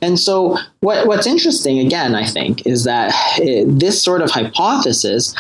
And 0.02 0.20
so 0.20 0.58
what, 0.80 1.08
what's 1.08 1.28
interesting 1.28 1.80
again, 1.80 2.16
I 2.16 2.26
think, 2.26 2.66
is 2.66 2.86
that 2.86 3.14
it, 3.40 3.80
this 3.80 4.02
sort 4.02 4.22
of 4.22 4.32
hypothesis 4.32 5.36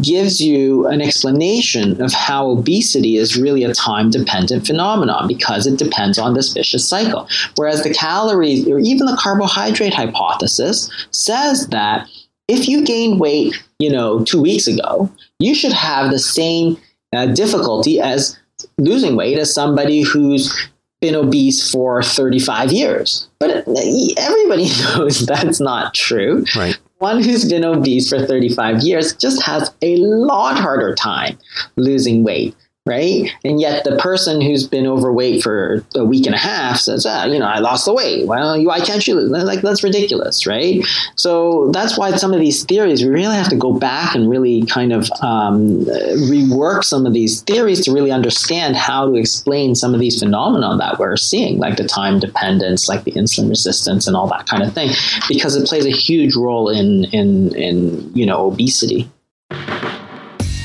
gives 0.00 0.40
you 0.40 0.86
an 0.86 1.00
explanation 1.02 2.00
of 2.00 2.12
how 2.12 2.48
obesity 2.48 3.16
is 3.16 3.36
really 3.36 3.64
a 3.64 3.74
time 3.74 4.10
dependent 4.10 4.66
phenomenon 4.66 5.28
because 5.28 5.66
it 5.66 5.78
depends 5.78 6.18
on 6.18 6.34
this 6.34 6.52
vicious 6.52 6.88
cycle. 6.88 7.28
Whereas 7.56 7.82
the 7.82 7.92
calories 7.92 8.66
or 8.68 8.78
even 8.78 9.06
the 9.06 9.18
carbohydrate 9.20 9.94
hypothesis 9.94 10.90
says 11.10 11.66
that 11.68 12.08
if 12.48 12.68
you 12.68 12.84
gained 12.84 13.20
weight, 13.20 13.54
you 13.78 13.90
know, 13.90 14.24
two 14.24 14.40
weeks 14.40 14.66
ago, 14.66 15.10
you 15.38 15.54
should 15.54 15.72
have 15.72 16.10
the 16.10 16.18
same 16.18 16.78
uh, 17.12 17.26
difficulty 17.26 18.00
as 18.00 18.38
losing 18.78 19.16
weight 19.16 19.38
as 19.38 19.52
somebody 19.52 20.02
who's 20.02 20.68
been 21.00 21.14
obese 21.14 21.70
for 21.70 22.02
35 22.02 22.72
years. 22.72 23.28
But 23.38 23.50
everybody 23.50 24.68
knows 24.96 25.26
that's 25.26 25.60
not 25.60 25.94
true. 25.94 26.44
Right 26.56 26.78
one 26.98 27.22
who's 27.22 27.44
been 27.44 27.64
obese 27.64 28.08
for 28.08 28.24
35 28.24 28.82
years 28.82 29.14
just 29.14 29.42
has 29.42 29.72
a 29.82 29.96
lot 29.96 30.58
harder 30.58 30.94
time 30.94 31.38
losing 31.76 32.24
weight 32.24 32.54
right? 32.86 33.28
And 33.44 33.60
yet 33.60 33.84
the 33.84 33.96
person 33.96 34.40
who's 34.40 34.66
been 34.66 34.86
overweight 34.86 35.42
for 35.42 35.84
a 35.96 36.04
week 36.04 36.24
and 36.26 36.34
a 36.34 36.38
half 36.38 36.78
says, 36.78 37.04
ah, 37.04 37.24
you 37.24 37.38
know, 37.38 37.46
I 37.46 37.58
lost 37.58 37.84
the 37.84 37.92
weight. 37.92 38.26
Well, 38.26 38.64
why 38.64 38.80
can't 38.80 39.06
you? 39.06 39.20
Like 39.20 39.60
that's 39.60 39.82
ridiculous, 39.82 40.46
right? 40.46 40.84
So 41.16 41.70
that's 41.72 41.98
why 41.98 42.12
some 42.12 42.32
of 42.32 42.38
these 42.38 42.64
theories 42.64 43.02
we 43.02 43.10
really 43.10 43.34
have 43.34 43.48
to 43.48 43.56
go 43.56 43.72
back 43.72 44.14
and 44.14 44.30
really 44.30 44.64
kind 44.66 44.92
of 44.92 45.10
um, 45.20 45.84
rework 46.30 46.84
some 46.84 47.06
of 47.06 47.12
these 47.12 47.42
theories 47.42 47.84
to 47.84 47.92
really 47.92 48.12
understand 48.12 48.76
how 48.76 49.06
to 49.06 49.16
explain 49.16 49.74
some 49.74 49.92
of 49.92 50.00
these 50.00 50.20
phenomena 50.20 50.76
that 50.78 50.98
we're 50.98 51.16
seeing, 51.16 51.58
like 51.58 51.76
the 51.76 51.86
time 51.86 52.20
dependence, 52.20 52.88
like 52.88 53.02
the 53.02 53.12
insulin 53.12 53.48
resistance, 53.48 54.06
and 54.06 54.16
all 54.16 54.28
that 54.28 54.46
kind 54.46 54.62
of 54.62 54.72
thing, 54.72 54.90
because 55.28 55.56
it 55.56 55.66
plays 55.66 55.84
a 55.86 55.90
huge 55.90 56.36
role 56.36 56.68
in 56.68 57.04
in 57.06 57.54
in 57.56 58.14
you 58.14 58.24
know 58.24 58.46
obesity. 58.46 59.10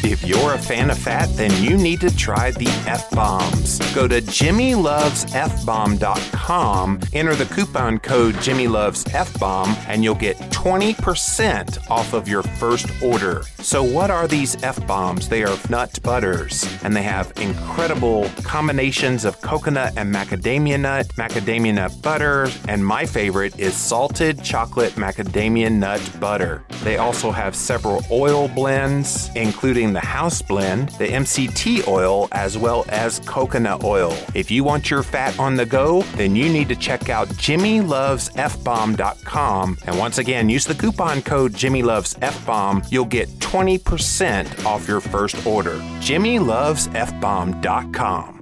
If 0.04 0.24
you're 0.24 0.56
a 0.56 0.58
fan 0.58 0.90
of 0.90 0.98
fat, 0.98 1.30
then 1.36 1.52
you 1.64 1.78
need 1.78 2.02
to 2.02 2.10
try 2.16 2.50
the 2.50 2.66
F 2.88 3.12
Bombs. 3.12 3.78
Go 3.94 4.08
to 4.08 4.20
jimmylovesfbomb.com, 4.20 7.00
enter 7.14 7.36
the 7.36 7.46
coupon 7.46 8.00
code 8.00 8.34
jimmylovesfbomb, 8.36 9.78
and 9.88 10.04
you'll 10.04 10.16
get 10.16 10.38
20% 10.38 11.92
off 11.92 12.14
of 12.14 12.28
your 12.28 12.42
first 12.42 12.88
order. 13.04 13.44
So, 13.60 13.84
what 13.84 14.10
are 14.10 14.28
these 14.28 14.64
F 14.64 14.88
Bombs? 14.88 15.30
They 15.30 15.44
are 15.44 15.56
nut 15.70 16.00
butters, 16.02 16.66
and 16.84 16.96
they 16.96 17.04
have 17.04 17.32
incredible 17.38 18.28
combinations 18.44 19.24
of 19.24 19.40
coconut 19.42 19.94
and 19.98 20.12
macadamia 20.14 20.80
nut, 20.80 21.10
macadamia 21.10 21.76
nut 21.76 21.94
butter, 22.02 22.50
and 22.68 22.84
my 22.84 23.06
favorite 23.06 23.60
is 23.60 23.76
salted 23.76 24.44
chocolate 24.44 24.94
macadamia 24.94 25.72
nut 25.72 26.02
butter. 26.20 26.64
They 26.84 26.98
also 26.98 27.30
have 27.30 27.56
several 27.56 28.02
oil 28.10 28.48
blends, 28.48 29.30
including 29.36 29.91
the 29.94 30.00
house 30.00 30.42
blend, 30.42 30.90
the 31.00 31.08
MCT 31.08 31.88
oil, 31.88 32.28
as 32.32 32.58
well 32.58 32.86
as 32.90 33.20
coconut 33.20 33.84
oil. 33.84 34.18
If 34.34 34.50
you 34.52 34.64
want 34.64 34.90
your 34.90 35.04
fat 35.04 35.38
on 35.40 35.56
the 35.56 35.66
go, 35.66 36.02
then 36.16 36.36
you 36.36 36.52
need 36.52 36.70
to 36.70 36.76
check 36.76 37.10
out 37.10 37.28
jimmylovesfbomb.com. 37.30 39.78
And 39.86 39.98
once 39.98 40.18
again, 40.18 40.50
use 40.50 40.66
the 40.66 40.76
coupon 40.76 41.22
code 41.22 41.54
jimmylovesfbomb. 41.54 42.92
You'll 42.92 43.06
get 43.06 43.30
20% 43.40 44.66
off 44.66 44.86
your 44.88 45.02
first 45.02 45.46
order. 45.46 45.78
jimmylovesfbomb.com. 46.00 48.42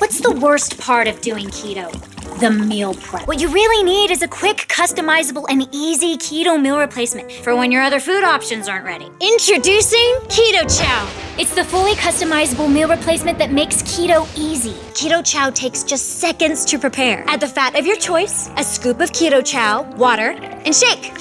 What's 0.00 0.22
the 0.22 0.32
worst 0.32 0.80
part 0.80 1.08
of 1.08 1.20
doing 1.20 1.48
keto? 1.48 1.90
The 2.40 2.50
meal 2.50 2.94
prep. 2.94 3.28
What 3.28 3.38
you 3.38 3.48
really 3.50 3.84
need 3.84 4.10
is 4.10 4.22
a 4.22 4.28
quick, 4.28 4.66
customizable, 4.66 5.44
and 5.50 5.68
easy 5.72 6.16
keto 6.16 6.58
meal 6.58 6.78
replacement 6.78 7.30
for 7.30 7.54
when 7.54 7.70
your 7.70 7.82
other 7.82 8.00
food 8.00 8.24
options 8.24 8.66
aren't 8.66 8.86
ready. 8.86 9.10
Introducing 9.20 10.14
Keto 10.28 10.64
Chow. 10.80 11.06
It's 11.38 11.54
the 11.54 11.64
fully 11.64 11.92
customizable 11.92 12.72
meal 12.72 12.88
replacement 12.88 13.36
that 13.40 13.52
makes 13.52 13.82
keto 13.82 14.26
easy. 14.38 14.72
Keto 14.94 15.22
Chow 15.22 15.50
takes 15.50 15.82
just 15.82 16.18
seconds 16.18 16.64
to 16.64 16.78
prepare. 16.78 17.22
Add 17.26 17.40
the 17.40 17.48
fat 17.48 17.78
of 17.78 17.84
your 17.84 17.96
choice, 17.96 18.48
a 18.56 18.64
scoop 18.64 19.00
of 19.00 19.10
Keto 19.10 19.44
Chow, 19.44 19.82
water, 19.96 20.30
and 20.64 20.74
shake. 20.74 21.12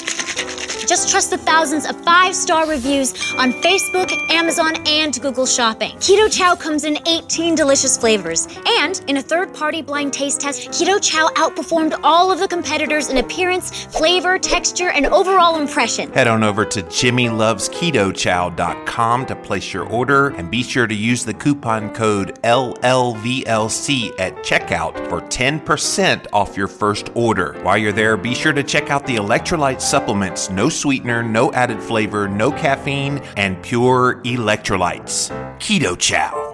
Just 0.90 1.10
trust 1.12 1.30
the 1.30 1.38
thousands 1.38 1.86
of 1.86 1.96
five 2.04 2.36
star 2.36 2.68
reviews 2.68 3.14
on 3.38 3.54
Facebook, 3.62 4.12
Amazon, 4.32 4.74
and 4.88 5.22
Google 5.22 5.46
Shopping. 5.46 5.96
Keto 5.98 6.36
Chow 6.36 6.56
comes 6.56 6.84
in 6.84 6.98
18 7.08 7.54
delicious 7.54 7.96
flavors. 7.96 8.48
And 8.66 9.00
in 9.06 9.18
a 9.18 9.22
third 9.22 9.54
party 9.54 9.84
blind 9.84 10.14
taste 10.14 10.42
test, 10.42 10.70
Keto 10.70 11.00
Chow 11.00 11.30
outperformed 11.36 12.00
all 12.04 12.32
of 12.32 12.40
the 12.40 12.48
competitors 12.48 13.10
in 13.10 13.18
appearance, 13.18 13.86
flavor, 13.86 14.40
texture, 14.40 14.90
and 14.90 15.06
overall 15.06 15.62
impression. 15.62 16.12
Head 16.12 16.26
on 16.26 16.44
over 16.44 16.66
to 16.66 16.82
jimmylovesketochow.com 16.82 19.26
to 19.28 19.36
place 19.36 19.72
your 19.72 19.88
order 19.90 20.30
and 20.30 20.50
be 20.50 20.64
sure 20.64 20.88
to 20.88 20.96
use 20.96 21.24
the 21.24 21.36
coupon 21.36 21.94
code 21.94 22.42
LLVLC 22.42 24.20
at 24.20 24.38
checkout 24.38 24.96
for 25.08 25.22
10% 25.22 26.26
off 26.34 26.58
your 26.58 26.68
first 26.68 27.12
order. 27.14 27.54
While 27.62 27.78
you're 27.78 27.92
there, 27.92 28.18
be 28.18 28.34
sure 28.34 28.54
to 28.54 28.64
check 28.64 28.90
out 28.90 29.06
the 29.06 29.18
electrolyte 29.18 29.82
supplements 29.82 30.50
no 30.50 30.68
sweetener, 30.80 31.22
no 31.24 31.52
added 31.54 31.82
flavor, 31.82 32.28
no 32.28 32.52
caffeine, 32.52 33.20
and 33.38 33.62
pure 33.62 34.22
electrolytes. 34.24 35.30
Keto 35.60 35.98
Chow. 35.98 36.50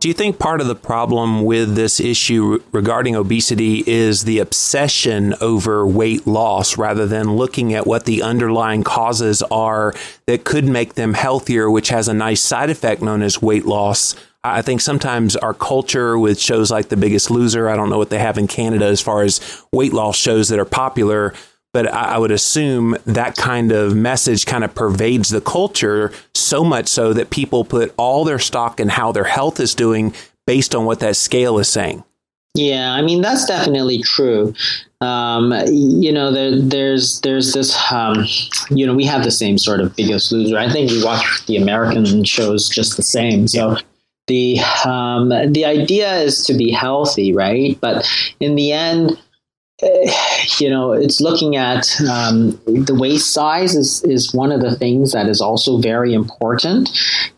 Do 0.00 0.06
you 0.06 0.14
think 0.14 0.38
part 0.38 0.60
of 0.60 0.68
the 0.68 0.76
problem 0.76 1.44
with 1.44 1.74
this 1.74 1.98
issue 1.98 2.62
regarding 2.70 3.16
obesity 3.16 3.82
is 3.84 4.22
the 4.22 4.38
obsession 4.38 5.34
over 5.40 5.84
weight 5.84 6.24
loss 6.24 6.78
rather 6.78 7.04
than 7.04 7.34
looking 7.34 7.74
at 7.74 7.84
what 7.84 8.04
the 8.04 8.22
underlying 8.22 8.84
causes 8.84 9.42
are 9.50 9.92
that 10.26 10.44
could 10.44 10.66
make 10.66 10.94
them 10.94 11.14
healthier, 11.14 11.68
which 11.68 11.88
has 11.88 12.06
a 12.06 12.14
nice 12.14 12.40
side 12.40 12.70
effect 12.70 13.02
known 13.02 13.22
as 13.22 13.42
weight 13.42 13.66
loss? 13.66 14.14
I 14.54 14.62
think 14.62 14.80
sometimes 14.80 15.36
our 15.36 15.54
culture 15.54 16.18
with 16.18 16.40
shows 16.40 16.70
like 16.70 16.88
The 16.88 16.96
Biggest 16.96 17.30
Loser, 17.30 17.68
I 17.68 17.76
don't 17.76 17.90
know 17.90 17.98
what 17.98 18.10
they 18.10 18.18
have 18.18 18.38
in 18.38 18.46
Canada 18.46 18.86
as 18.86 19.00
far 19.00 19.22
as 19.22 19.62
weight 19.72 19.92
loss 19.92 20.16
shows 20.16 20.48
that 20.48 20.58
are 20.58 20.64
popular, 20.64 21.34
but 21.72 21.92
I, 21.92 22.14
I 22.14 22.18
would 22.18 22.30
assume 22.30 22.96
that 23.06 23.36
kind 23.36 23.72
of 23.72 23.94
message 23.94 24.46
kind 24.46 24.64
of 24.64 24.74
pervades 24.74 25.30
the 25.30 25.40
culture 25.40 26.12
so 26.34 26.64
much 26.64 26.88
so 26.88 27.12
that 27.12 27.30
people 27.30 27.64
put 27.64 27.94
all 27.96 28.24
their 28.24 28.38
stock 28.38 28.80
in 28.80 28.88
how 28.88 29.12
their 29.12 29.24
health 29.24 29.60
is 29.60 29.74
doing 29.74 30.14
based 30.46 30.74
on 30.74 30.84
what 30.84 31.00
that 31.00 31.16
scale 31.16 31.58
is 31.58 31.68
saying. 31.68 32.04
Yeah, 32.54 32.92
I 32.92 33.02
mean 33.02 33.20
that's 33.20 33.44
definitely 33.44 34.02
true. 34.02 34.54
Um, 35.00 35.54
you 35.68 36.12
know, 36.12 36.32
there, 36.32 36.60
there's 36.60 37.20
there's 37.20 37.52
this. 37.52 37.76
Um, 37.92 38.26
you 38.70 38.84
know, 38.84 38.94
we 38.94 39.04
have 39.04 39.22
the 39.22 39.30
same 39.30 39.58
sort 39.58 39.80
of 39.80 39.94
Biggest 39.94 40.32
Loser. 40.32 40.58
I 40.58 40.70
think 40.70 40.90
we 40.90 41.04
watch 41.04 41.46
the 41.46 41.56
American 41.56 42.24
shows 42.24 42.68
just 42.68 42.96
the 42.96 43.02
same. 43.02 43.46
So 43.46 43.76
the 44.28 44.60
um, 44.84 45.30
the 45.30 45.64
idea 45.64 46.18
is 46.18 46.44
to 46.46 46.54
be 46.54 46.70
healthy, 46.70 47.32
right? 47.32 47.78
But 47.80 48.08
in 48.40 48.54
the 48.54 48.72
end, 48.72 49.18
you 50.58 50.68
know, 50.68 50.90
it's 50.90 51.20
looking 51.20 51.54
at 51.54 52.00
um, 52.00 52.50
the 52.66 52.96
waist 52.98 53.32
size 53.32 53.76
is, 53.76 54.02
is 54.02 54.34
one 54.34 54.50
of 54.50 54.60
the 54.60 54.74
things 54.74 55.12
that 55.12 55.28
is 55.28 55.40
also 55.40 55.78
very 55.78 56.14
important. 56.14 56.90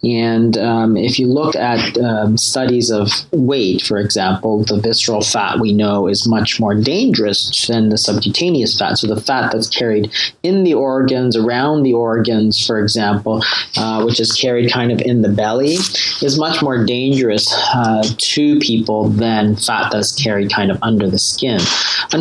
And 0.02 0.56
um, 0.56 0.96
if 0.96 1.18
you 1.18 1.26
look 1.26 1.54
at 1.54 1.98
um, 1.98 2.38
studies 2.38 2.90
of 2.90 3.10
weight, 3.32 3.82
for 3.82 3.98
example, 3.98 4.64
the 4.64 4.80
visceral 4.80 5.20
fat 5.20 5.60
we 5.60 5.74
know 5.74 6.08
is 6.08 6.26
much 6.26 6.58
more 6.58 6.74
dangerous 6.74 7.66
than 7.66 7.90
the 7.90 7.98
subcutaneous 7.98 8.78
fat. 8.78 8.96
So 8.96 9.06
the 9.06 9.20
fat 9.20 9.52
that's 9.52 9.68
carried 9.68 10.10
in 10.42 10.64
the 10.64 10.72
organs, 10.72 11.36
around 11.36 11.82
the 11.82 11.92
organs, 11.92 12.66
for 12.66 12.80
example, 12.80 13.44
uh, 13.76 14.02
which 14.04 14.18
is 14.18 14.32
carried 14.32 14.72
kind 14.72 14.92
of 14.92 15.00
in 15.02 15.20
the 15.20 15.28
belly, 15.28 15.74
is 16.22 16.38
much 16.38 16.62
more 16.62 16.82
dangerous 16.86 17.52
uh, 17.74 18.02
to 18.16 18.58
people 18.60 19.10
than 19.10 19.56
fat 19.56 19.90
that's 19.92 20.12
carried 20.14 20.50
kind 20.50 20.70
of 20.70 20.78
under 20.82 21.10
the 21.10 21.18
skin 21.18 21.60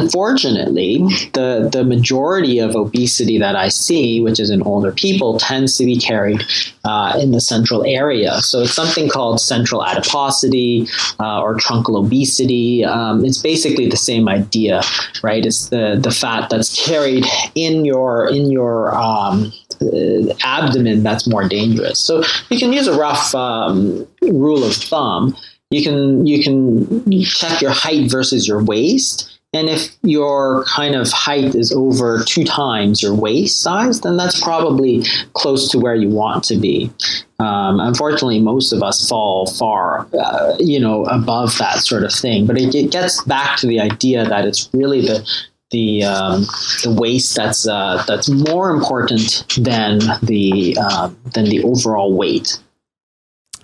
unfortunately, 0.10 0.98
the, 1.34 1.70
the 1.72 1.84
majority 1.84 2.58
of 2.58 2.76
obesity 2.76 3.38
that 3.38 3.56
I 3.56 3.70
see, 3.70 4.22
which 4.22 4.40
is 4.40 4.50
in 4.50 4.64
older 4.64 4.92
people, 4.92 5.38
tends 5.38 5.78
to 5.78 5.86
be 5.86 5.98
carried 5.98 6.44
uh, 6.84 7.20
in 7.22 7.32
the 7.32 7.40
central 7.40 7.86
area. 7.86 8.42
So 8.42 8.62
it's 8.62 8.74
something 8.74 9.08
called 9.08 9.40
central 9.40 9.86
adiposity 9.86 10.88
uh, 11.20 11.42
or 11.42 11.56
truncal 11.58 12.04
obesity. 12.04 12.84
Um, 12.84 13.24
it's 13.24 13.38
basically 13.38 13.88
the 13.88 13.98
same 13.98 14.28
idea, 14.28 14.82
right? 15.22 15.46
It's 15.46 15.70
the, 15.70 16.00
the 16.02 16.12
fat 16.12 16.50
that's 16.50 16.88
carried 16.88 17.26
in 17.54 17.86
your 17.86 18.28
in 18.30 18.50
your 18.50 18.96
um, 18.96 19.52
uh, 19.82 20.34
abdomen 20.44 21.04
that's 21.04 21.28
more 21.28 21.48
dangerous. 21.48 22.00
So 22.00 22.24
you 22.50 22.58
can 22.58 22.74
use 22.74 22.88
a 22.88 22.98
rough 22.98 23.36
um, 23.36 24.08
rule 24.24 24.64
of 24.64 24.74
thumb. 24.74 25.38
You 25.70 25.84
can 25.84 26.26
you 26.26 26.44
can 26.44 27.12
check 27.22 27.62
your 27.62 27.72
height 27.72 28.10
versus 28.10 28.48
your 28.48 28.64
waist 28.64 29.39
and 29.52 29.68
if 29.68 29.98
your 30.04 30.64
kind 30.66 30.96
of 30.96 31.12
height 31.12 31.56
is 31.56 31.72
over 31.72 32.24
two 32.24 32.44
times 32.44 33.02
your 33.02 33.16
waist 33.16 33.64
size, 33.64 34.02
then 34.02 34.16
that's 34.16 34.40
probably 34.40 35.04
close 35.34 35.72
to 35.72 35.80
where 35.80 35.96
you 35.96 36.08
want 36.08 36.44
to 36.46 36.58
be. 36.58 36.92
Um, 37.40 37.80
unfortunately, 37.80 38.40
most 38.40 38.72
of 38.74 38.84
us 38.84 39.10
fall 39.10 39.48
far, 39.48 40.08
uh, 40.14 40.56
you 40.60 40.80
know, 40.80 41.06
above 41.06 41.58
that 41.58 41.80
sort 41.80 42.04
of 42.04 42.14
thing. 42.14 42.46
But 42.46 42.60
it, 42.60 42.76
it, 42.76 42.92
gets 42.92 43.24
back 43.24 43.58
to 43.60 43.68
the 43.68 43.80
idea 43.80 44.28
that 44.28 44.46
it's 44.46 44.70
really 44.74 45.02
the 45.02 45.28
the 45.72 46.04
um, 46.04 46.42
the 46.84 46.96
waist 46.96 47.36
that's 47.36 47.68
uh, 47.68 48.04
that's 48.08 48.30
more 48.30 48.70
important 48.70 49.46
than 49.58 50.00
the 50.22 50.78
uh, 50.80 51.10
than 51.34 51.46
the 51.46 51.64
overall 51.64 52.16
weight 52.16 52.60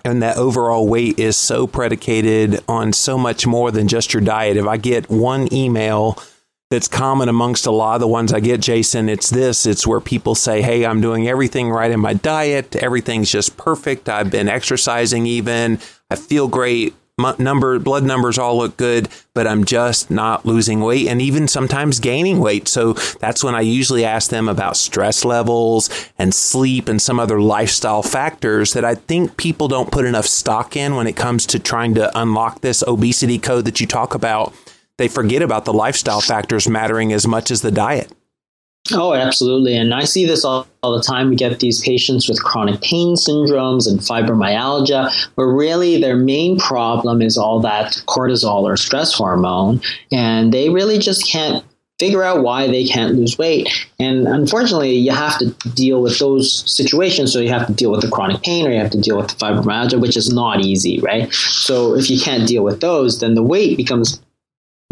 and 0.06 0.22
that 0.22 0.36
overall 0.36 0.86
weight 0.86 1.18
is 1.18 1.36
so 1.36 1.66
predicated 1.66 2.60
on 2.68 2.92
so 2.92 3.18
much 3.18 3.46
more 3.46 3.70
than 3.70 3.88
just 3.88 4.14
your 4.14 4.22
diet. 4.22 4.56
If 4.56 4.66
I 4.66 4.76
get 4.76 5.10
one 5.10 5.52
email 5.52 6.18
that's 6.70 6.88
common 6.88 7.28
amongst 7.28 7.66
a 7.66 7.70
lot 7.70 7.94
of 7.94 8.00
the 8.00 8.08
ones 8.08 8.32
I 8.32 8.40
get, 8.40 8.60
Jason, 8.60 9.08
it's 9.08 9.30
this. 9.30 9.66
It's 9.66 9.86
where 9.86 10.00
people 10.00 10.34
say, 10.34 10.62
Hey, 10.62 10.86
I'm 10.86 11.00
doing 11.00 11.28
everything 11.28 11.70
right 11.70 11.90
in 11.90 12.00
my 12.00 12.14
diet. 12.14 12.76
Everything's 12.76 13.30
just 13.30 13.56
perfect. 13.56 14.08
I've 14.08 14.30
been 14.30 14.48
exercising 14.48 15.26
even. 15.26 15.78
I 16.10 16.16
feel 16.16 16.48
great 16.48 16.94
number 17.38 17.78
blood 17.78 18.04
numbers 18.04 18.36
all 18.36 18.58
look 18.58 18.76
good 18.76 19.08
but 19.32 19.46
i'm 19.46 19.64
just 19.64 20.10
not 20.10 20.44
losing 20.44 20.80
weight 20.80 21.08
and 21.08 21.22
even 21.22 21.48
sometimes 21.48 21.98
gaining 21.98 22.40
weight. 22.40 22.68
So 22.68 22.92
that's 22.92 23.42
when 23.42 23.54
i 23.54 23.62
usually 23.62 24.04
ask 24.04 24.28
them 24.28 24.50
about 24.50 24.76
stress 24.76 25.24
levels 25.24 25.88
and 26.18 26.34
sleep 26.34 26.88
and 26.88 27.00
some 27.00 27.18
other 27.18 27.40
lifestyle 27.40 28.02
factors 28.02 28.74
that 28.74 28.84
i 28.84 28.94
think 28.94 29.38
people 29.38 29.66
don't 29.66 29.90
put 29.90 30.04
enough 30.04 30.26
stock 30.26 30.76
in 30.76 30.94
when 30.94 31.06
it 31.06 31.16
comes 31.16 31.46
to 31.46 31.58
trying 31.58 31.94
to 31.94 32.18
unlock 32.18 32.60
this 32.60 32.84
obesity 32.86 33.38
code 33.38 33.64
that 33.64 33.80
you 33.80 33.86
talk 33.86 34.14
about. 34.14 34.52
They 34.98 35.08
forget 35.08 35.40
about 35.40 35.64
the 35.64 35.72
lifestyle 35.72 36.20
factors 36.20 36.68
mattering 36.68 37.14
as 37.14 37.26
much 37.26 37.50
as 37.50 37.62
the 37.62 37.70
diet 37.70 38.12
Oh, 38.92 39.14
absolutely. 39.14 39.76
And 39.76 39.92
I 39.94 40.04
see 40.04 40.26
this 40.26 40.44
all, 40.44 40.66
all, 40.82 40.96
the 40.96 41.02
time. 41.02 41.30
We 41.30 41.36
get 41.36 41.58
these 41.60 41.80
patients 41.80 42.28
with 42.28 42.42
chronic 42.42 42.80
pain 42.80 43.14
syndromes 43.14 43.88
and 43.88 44.00
fibromyalgia, 44.00 45.12
where 45.34 45.48
really 45.48 46.00
their 46.00 46.16
main 46.16 46.58
problem 46.58 47.22
is 47.22 47.36
all 47.36 47.60
that 47.60 48.02
cortisol 48.06 48.62
or 48.62 48.76
stress 48.76 49.12
hormone. 49.12 49.80
And 50.12 50.52
they 50.52 50.68
really 50.68 50.98
just 50.98 51.28
can't 51.28 51.64
figure 51.98 52.22
out 52.22 52.42
why 52.42 52.66
they 52.66 52.84
can't 52.84 53.14
lose 53.14 53.38
weight. 53.38 53.68
And 53.98 54.28
unfortunately, 54.28 54.92
you 54.92 55.12
have 55.12 55.38
to 55.38 55.50
deal 55.70 56.02
with 56.02 56.18
those 56.18 56.70
situations. 56.70 57.32
So 57.32 57.40
you 57.40 57.48
have 57.48 57.66
to 57.66 57.72
deal 57.72 57.90
with 57.90 58.02
the 58.02 58.10
chronic 58.10 58.42
pain 58.42 58.66
or 58.66 58.70
you 58.70 58.78
have 58.78 58.90
to 58.90 59.00
deal 59.00 59.16
with 59.16 59.28
the 59.28 59.34
fibromyalgia, 59.34 60.00
which 60.00 60.16
is 60.16 60.32
not 60.32 60.60
easy, 60.60 61.00
right? 61.00 61.32
So 61.32 61.96
if 61.96 62.10
you 62.10 62.20
can't 62.20 62.46
deal 62.46 62.62
with 62.62 62.80
those, 62.80 63.20
then 63.20 63.34
the 63.34 63.42
weight 63.42 63.76
becomes 63.78 64.20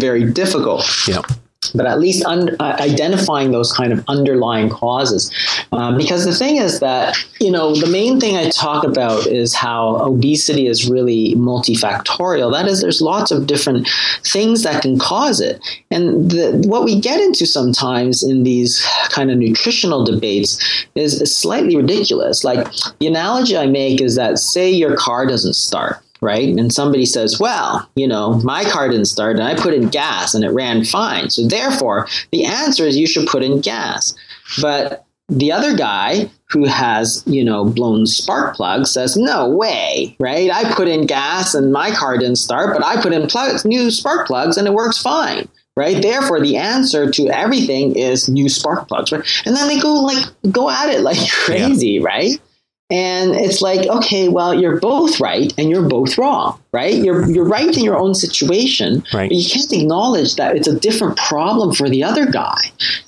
very 0.01 0.31
difficult. 0.33 0.85
Yeah 1.07 1.23
but 1.73 1.87
at 1.87 2.01
least 2.01 2.25
un- 2.27 2.57
uh, 2.61 2.77
identifying 2.81 3.53
those 3.53 3.73
kind 3.73 3.93
of 3.93 4.05
underlying 4.09 4.69
causes. 4.69 5.31
Um, 5.73 5.97
because 5.97 6.25
the 6.25 6.35
thing 6.35 6.57
is 6.57 6.81
that, 6.81 7.17
you 7.41 7.51
know, 7.51 7.75
the 7.75 7.87
main 7.87 8.21
thing 8.21 8.37
I 8.37 8.51
talk 8.51 8.85
about 8.85 9.27
is 9.27 9.55
how 9.55 9.97
obesity 9.97 10.67
is 10.67 10.89
really 10.89 11.35
multifactorial. 11.37 12.53
That 12.53 12.67
is, 12.67 12.81
there's 12.81 13.01
lots 13.01 13.31
of 13.31 13.47
different 13.47 13.89
things 14.25 14.63
that 14.63 14.83
can 14.83 14.99
cause 14.99 15.41
it. 15.41 15.61
And 15.91 16.31
the, 16.31 16.63
what 16.67 16.85
we 16.85 17.01
get 17.01 17.21
into 17.21 17.47
sometimes 17.47 18.23
in 18.23 18.43
these 18.43 18.85
kind 19.09 19.31
of 19.31 19.39
nutritional 19.39 20.05
debates 20.05 20.87
is, 20.95 21.21
is 21.21 21.37
slightly 21.37 21.77
ridiculous. 21.77 22.45
Like 22.45 22.67
the 22.99 23.07
analogy 23.07 23.57
I 23.57 23.67
make 23.67 24.01
is 24.01 24.17
that, 24.17 24.39
say, 24.39 24.71
your 24.71 24.97
car 24.97 25.27
doesn't 25.27 25.55
start 25.55 26.04
right? 26.25 26.49
And 26.49 26.73
somebody 26.73 27.05
says, 27.07 27.39
well, 27.39 27.89
you 27.95 28.09
know, 28.09 28.35
my 28.43 28.65
car 28.65 28.89
didn't 28.89 29.05
start 29.05 29.37
and 29.37 29.45
I 29.45 29.55
put 29.55 29.75
in 29.75 29.89
gas 29.89 30.35
and 30.35 30.43
it 30.43 30.51
ran 30.51 30.85
fine. 30.85 31.31
So 31.31 31.47
therefore, 31.47 32.09
the 32.33 32.47
answer 32.47 32.85
is 32.85 32.97
you 32.97 33.07
should 33.07 33.29
put 33.29 33.45
in 33.45 33.61
gas. 33.61 34.15
But 34.61 35.05
the 35.29 35.53
other 35.53 35.77
guy 35.77 36.31
who 36.51 36.65
has, 36.65 37.23
you 37.27 37.45
know, 37.45 37.65
blown 37.65 38.07
spark 38.07 38.57
plugs 38.57 38.91
says, 38.91 39.17
no 39.17 39.49
way, 39.49 40.17
right? 40.19 40.51
I 40.51 40.73
put 40.75 40.89
in 40.89 41.07
gas 41.07 41.55
and 41.55 41.73
my 41.73 41.91
car 41.91 42.19
didn't 42.19 42.37
start, 42.37 42.77
but 42.77 42.85
I 42.85 43.01
put 43.01 43.13
in 43.13 43.27
plugs, 43.27 43.65
new 43.65 43.91
spark 43.91 44.27
plugs 44.27 44.57
and 44.57 44.67
it 44.67 44.75
works 44.75 44.99
fine 44.99 45.49
right? 45.77 46.01
Therefore, 46.01 46.41
the 46.41 46.57
answer 46.57 47.11
to 47.11 47.29
everything 47.31 47.97
is 47.97 48.29
new 48.29 48.49
spark 48.49 48.87
plugs, 48.87 49.11
right? 49.11 49.25
And 49.45 49.57
then 49.57 49.67
they 49.69 49.81
go 49.81 49.95
like 49.95 50.25
go 50.53 50.71
at 50.71 50.89
it 50.89 51.01
like 51.01 51.19
crazy, 51.31 51.93
yeah. 51.93 52.05
right? 52.05 52.41
And 52.91 53.35
it's 53.35 53.63
like, 53.63 53.89
okay, 53.89 54.29
well, 54.29 54.55
you're 54.55 54.79
both 54.79 55.21
right 55.21 55.53
and 55.57 55.71
you're 55.71 55.89
both 55.89 56.19
wrong, 56.19 56.61
right? 56.75 56.95
You're 56.95 57.31
you're 57.31 57.45
right 57.45 57.75
in 57.75 57.85
your 57.85 57.97
own 57.97 58.15
situation, 58.15 59.05
right. 59.15 59.31
but 59.31 59.37
you 59.37 59.49
can't 59.49 59.73
acknowledge 59.73 60.35
that 60.35 60.57
it's 60.57 60.67
a 60.67 60.79
different 60.79 61.17
problem 61.17 61.73
for 61.73 61.89
the 61.89 62.03
other 62.03 62.27
guy, 62.27 62.61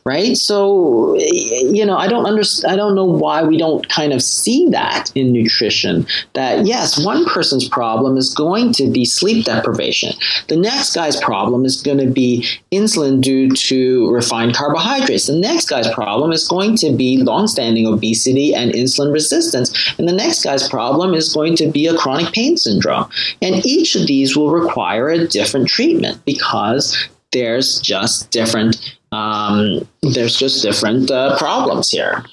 right? 0.05 0.37
So 0.37 1.16
you 1.16 1.85
know, 1.85 1.96
I 1.96 2.07
don't 2.07 2.26
understand. 2.26 2.72
I 2.72 2.76
don't 2.76 2.94
know 2.94 3.05
why 3.05 3.42
we 3.42 3.59
don't 3.59 3.87
kind 3.88 4.12
of 4.12 4.22
see 4.22 4.68
that 4.70 5.11
in 5.16 5.33
nutrition. 5.33 6.07
That 6.35 6.64
yes, 6.64 7.05
one 7.05 7.26
person's 7.26 7.68
problem 7.68 8.16
is 8.16 8.33
going 8.33 8.72
to 8.74 8.88
be 8.88 9.05
sleep 9.05 9.44
deprivation. 9.46 10.12
The 10.46 10.57
next 10.57 10.94
guy's 10.94 11.20
problem 11.20 11.64
is 11.64 11.83
going 11.83 11.98
to 11.98 12.07
be 12.07 12.46
insulin 12.70 13.20
due 13.20 13.50
to 13.50 14.11
refined 14.12 14.55
carbohydrates. 14.55 15.26
The 15.26 15.40
next 15.40 15.68
guy's 15.68 15.90
problem 15.92 16.31
is 16.31 16.46
going 16.46 16.76
to 16.76 16.92
be 16.92 17.16
long-standing 17.18 17.87
obesity 17.87 18.55
and 18.55 18.70
insulin 18.72 19.12
resistance, 19.12 19.68
and 19.98 20.09
the 20.09 20.12
next 20.12 20.44
guy's 20.44 20.68
problem 20.68 21.14
is 21.14 21.35
going 21.35 21.57
to 21.57 21.66
be 21.66 21.88
a 21.88 21.96
chronic 21.96 22.33
pain 22.33 22.57
syndrome. 22.57 23.11
And 23.42 23.55
and 23.56 23.66
each 23.66 23.96
of 23.96 24.06
these 24.06 24.36
will 24.36 24.50
require 24.50 25.08
a 25.08 25.26
different 25.26 25.68
treatment 25.68 26.24
because 26.24 27.08
there's 27.32 27.80
just 27.80 28.30
different 28.30 28.96
um, 29.12 29.86
there's 30.02 30.36
just 30.36 30.62
different 30.62 31.10
uh, 31.10 31.38
problems 31.38 31.90
here. 31.90 32.24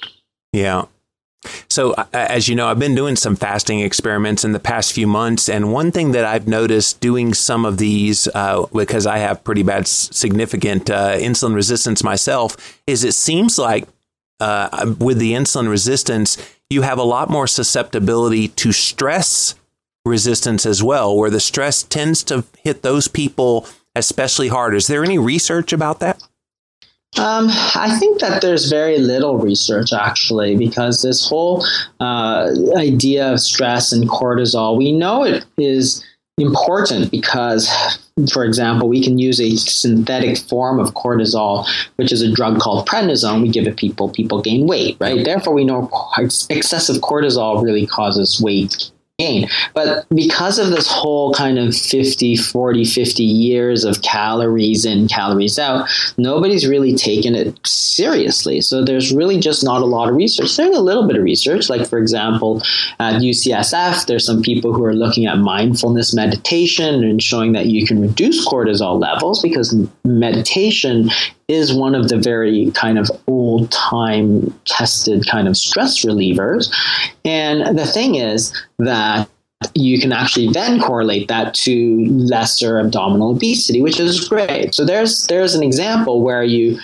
Yeah. 0.52 0.84
So, 1.68 1.92
uh, 1.92 2.06
as 2.12 2.48
you 2.48 2.54
know, 2.54 2.68
I've 2.68 2.78
been 2.78 2.94
doing 2.94 3.16
some 3.16 3.36
fasting 3.36 3.80
experiments 3.80 4.44
in 4.44 4.52
the 4.52 4.58
past 4.58 4.92
few 4.92 5.06
months, 5.06 5.48
and 5.48 5.72
one 5.72 5.92
thing 5.92 6.12
that 6.12 6.24
I've 6.24 6.48
noticed 6.48 7.00
doing 7.00 7.34
some 7.34 7.64
of 7.64 7.76
these, 7.76 8.28
uh, 8.34 8.66
because 8.74 9.06
I 9.06 9.18
have 9.18 9.44
pretty 9.44 9.62
bad, 9.62 9.86
significant 9.86 10.88
uh, 10.88 11.16
insulin 11.16 11.54
resistance 11.54 12.02
myself, 12.02 12.80
is 12.86 13.04
it 13.04 13.12
seems 13.12 13.58
like 13.58 13.86
uh, 14.40 14.94
with 14.98 15.18
the 15.18 15.32
insulin 15.32 15.68
resistance, 15.68 16.38
you 16.70 16.82
have 16.82 16.98
a 16.98 17.02
lot 17.04 17.28
more 17.28 17.46
susceptibility 17.46 18.48
to 18.48 18.72
stress 18.72 19.54
resistance 20.04 20.66
as 20.66 20.82
well, 20.82 21.16
where 21.16 21.30
the 21.30 21.40
stress 21.40 21.82
tends 21.82 22.22
to 22.24 22.44
hit 22.62 22.82
those 22.82 23.08
people 23.08 23.66
especially 23.96 24.48
hard. 24.48 24.74
Is 24.74 24.86
there 24.86 25.04
any 25.04 25.18
research 25.18 25.72
about 25.72 26.00
that? 26.00 26.22
Um, 27.16 27.46
I 27.76 27.96
think 28.00 28.20
that 28.20 28.42
there's 28.42 28.68
very 28.68 28.98
little 28.98 29.38
research 29.38 29.92
actually, 29.92 30.56
because 30.56 31.02
this 31.02 31.28
whole 31.28 31.64
uh, 32.00 32.50
idea 32.76 33.32
of 33.32 33.40
stress 33.40 33.92
and 33.92 34.08
cortisol, 34.08 34.76
we 34.76 34.90
know 34.90 35.22
it 35.22 35.44
is 35.56 36.04
important 36.38 37.12
because, 37.12 37.70
for 38.32 38.44
example, 38.44 38.88
we 38.88 39.00
can 39.00 39.16
use 39.18 39.40
a 39.40 39.54
synthetic 39.54 40.38
form 40.38 40.80
of 40.80 40.94
cortisol, 40.94 41.68
which 41.96 42.10
is 42.10 42.20
a 42.20 42.32
drug 42.32 42.58
called 42.58 42.88
prednisone. 42.88 43.42
We 43.42 43.48
give 43.48 43.68
it 43.68 43.76
people, 43.76 44.08
people 44.08 44.42
gain 44.42 44.66
weight, 44.66 44.96
right? 44.98 45.24
Therefore, 45.24 45.54
we 45.54 45.64
know 45.64 45.88
excessive 46.50 46.96
cortisol 46.96 47.62
really 47.62 47.86
causes 47.86 48.40
weight 48.42 48.90
gain. 49.18 49.48
But 49.74 50.06
because 50.08 50.58
of 50.58 50.70
this 50.70 50.88
whole 50.90 51.32
kind 51.34 51.56
of 51.56 51.74
50, 51.76 52.36
40, 52.36 52.84
50 52.84 53.22
years 53.22 53.84
of 53.84 54.02
calories 54.02 54.84
in, 54.84 55.06
calories 55.06 55.56
out, 55.56 55.88
nobody's 56.16 56.66
really 56.66 56.96
taken 56.96 57.36
it 57.36 57.56
seriously. 57.64 58.60
So 58.60 58.84
there's 58.84 59.14
really 59.14 59.38
just 59.38 59.62
not 59.62 59.82
a 59.82 59.86
lot 59.86 60.08
of 60.08 60.16
research. 60.16 60.56
There's 60.56 60.76
a 60.76 60.80
little 60.80 61.06
bit 61.06 61.16
of 61.16 61.22
research, 61.22 61.70
like 61.70 61.86
for 61.88 61.98
example, 61.98 62.60
at 62.98 63.20
UCSF, 63.20 64.06
there's 64.06 64.26
some 64.26 64.42
people 64.42 64.72
who 64.72 64.82
are 64.84 64.94
looking 64.94 65.26
at 65.26 65.38
mindfulness 65.38 66.12
meditation 66.12 67.04
and 67.04 67.22
showing 67.22 67.52
that 67.52 67.66
you 67.66 67.86
can 67.86 68.00
reduce 68.00 68.44
cortisol 68.48 69.00
levels 69.00 69.40
because 69.40 69.76
meditation 70.04 71.08
is 71.48 71.74
one 71.74 71.94
of 71.94 72.08
the 72.08 72.18
very 72.18 72.70
kind 72.72 72.98
of 72.98 73.10
old 73.26 73.70
time 73.70 74.52
tested 74.64 75.26
kind 75.26 75.48
of 75.48 75.56
stress 75.56 76.04
relievers. 76.04 76.74
And 77.24 77.78
the 77.78 77.86
thing 77.86 78.14
is 78.14 78.52
that 78.78 79.28
you 79.74 80.00
can 80.00 80.12
actually 80.12 80.48
then 80.48 80.80
correlate 80.80 81.28
that 81.28 81.54
to 81.54 82.06
lesser 82.08 82.78
abdominal 82.78 83.30
obesity, 83.30 83.80
which 83.80 83.98
is 83.98 84.28
great. 84.28 84.74
So 84.74 84.84
there's 84.84 85.26
there's 85.26 85.54
an 85.54 85.62
example 85.62 86.22
where 86.22 86.44
you 86.44 86.78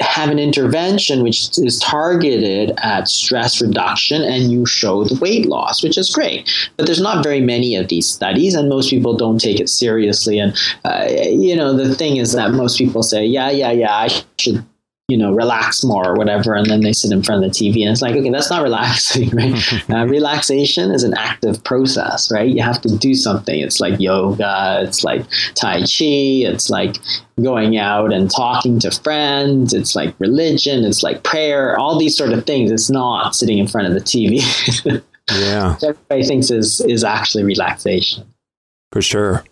have 0.00 0.30
an 0.30 0.38
intervention 0.38 1.22
which 1.22 1.56
is 1.58 1.78
targeted 1.80 2.72
at 2.82 3.08
stress 3.08 3.62
reduction 3.62 4.22
and 4.22 4.52
you 4.52 4.66
show 4.66 5.04
the 5.04 5.18
weight 5.20 5.46
loss, 5.46 5.82
which 5.82 5.96
is 5.96 6.10
great. 6.10 6.50
But 6.76 6.86
there's 6.86 7.00
not 7.00 7.22
very 7.22 7.40
many 7.40 7.76
of 7.76 7.88
these 7.88 8.06
studies, 8.06 8.54
and 8.54 8.68
most 8.68 8.90
people 8.90 9.16
don't 9.16 9.40
take 9.40 9.58
it 9.58 9.68
seriously. 9.68 10.38
And, 10.38 10.54
uh, 10.84 11.06
you 11.10 11.56
know, 11.56 11.72
the 11.72 11.94
thing 11.94 12.18
is 12.18 12.32
that 12.32 12.52
most 12.52 12.76
people 12.76 13.02
say, 13.02 13.24
yeah, 13.24 13.50
yeah, 13.50 13.70
yeah, 13.70 13.94
I 13.94 14.08
should 14.38 14.64
you 15.08 15.16
know, 15.16 15.32
relax 15.32 15.84
more 15.84 16.08
or 16.08 16.16
whatever, 16.16 16.54
and 16.54 16.66
then 16.66 16.80
they 16.80 16.92
sit 16.92 17.12
in 17.12 17.22
front 17.22 17.44
of 17.44 17.52
the 17.52 17.56
TV, 17.56 17.82
and 17.82 17.92
it's 17.92 18.02
like, 18.02 18.16
okay, 18.16 18.30
that's 18.30 18.50
not 18.50 18.62
relaxing, 18.64 19.30
right? 19.30 19.54
uh, 19.90 20.04
relaxation 20.06 20.90
is 20.90 21.04
an 21.04 21.14
active 21.14 21.62
process, 21.62 22.30
right? 22.32 22.48
You 22.48 22.62
have 22.62 22.80
to 22.82 22.96
do 22.96 23.14
something. 23.14 23.60
It's 23.60 23.78
like 23.78 24.00
yoga, 24.00 24.80
it's 24.82 25.04
like 25.04 25.24
Tai 25.54 25.80
Chi, 25.82 26.42
it's 26.44 26.70
like 26.70 26.96
going 27.40 27.76
out 27.76 28.12
and 28.12 28.28
talking 28.28 28.80
to 28.80 28.90
friends, 28.90 29.72
it's 29.72 29.94
like 29.94 30.14
religion, 30.18 30.84
it's 30.84 31.04
like 31.04 31.22
prayer, 31.22 31.78
all 31.78 31.98
these 31.98 32.16
sort 32.16 32.32
of 32.32 32.44
things. 32.44 32.72
It's 32.72 32.90
not 32.90 33.36
sitting 33.36 33.58
in 33.58 33.68
front 33.68 33.86
of 33.86 33.94
the 33.94 34.00
TV. 34.00 34.40
yeah. 35.30 35.76
everybody 35.82 36.24
thinks 36.24 36.50
is 36.50 36.80
is 36.80 37.04
actually 37.04 37.44
relaxation. 37.44 38.24
For 38.90 39.02
sure. 39.02 39.44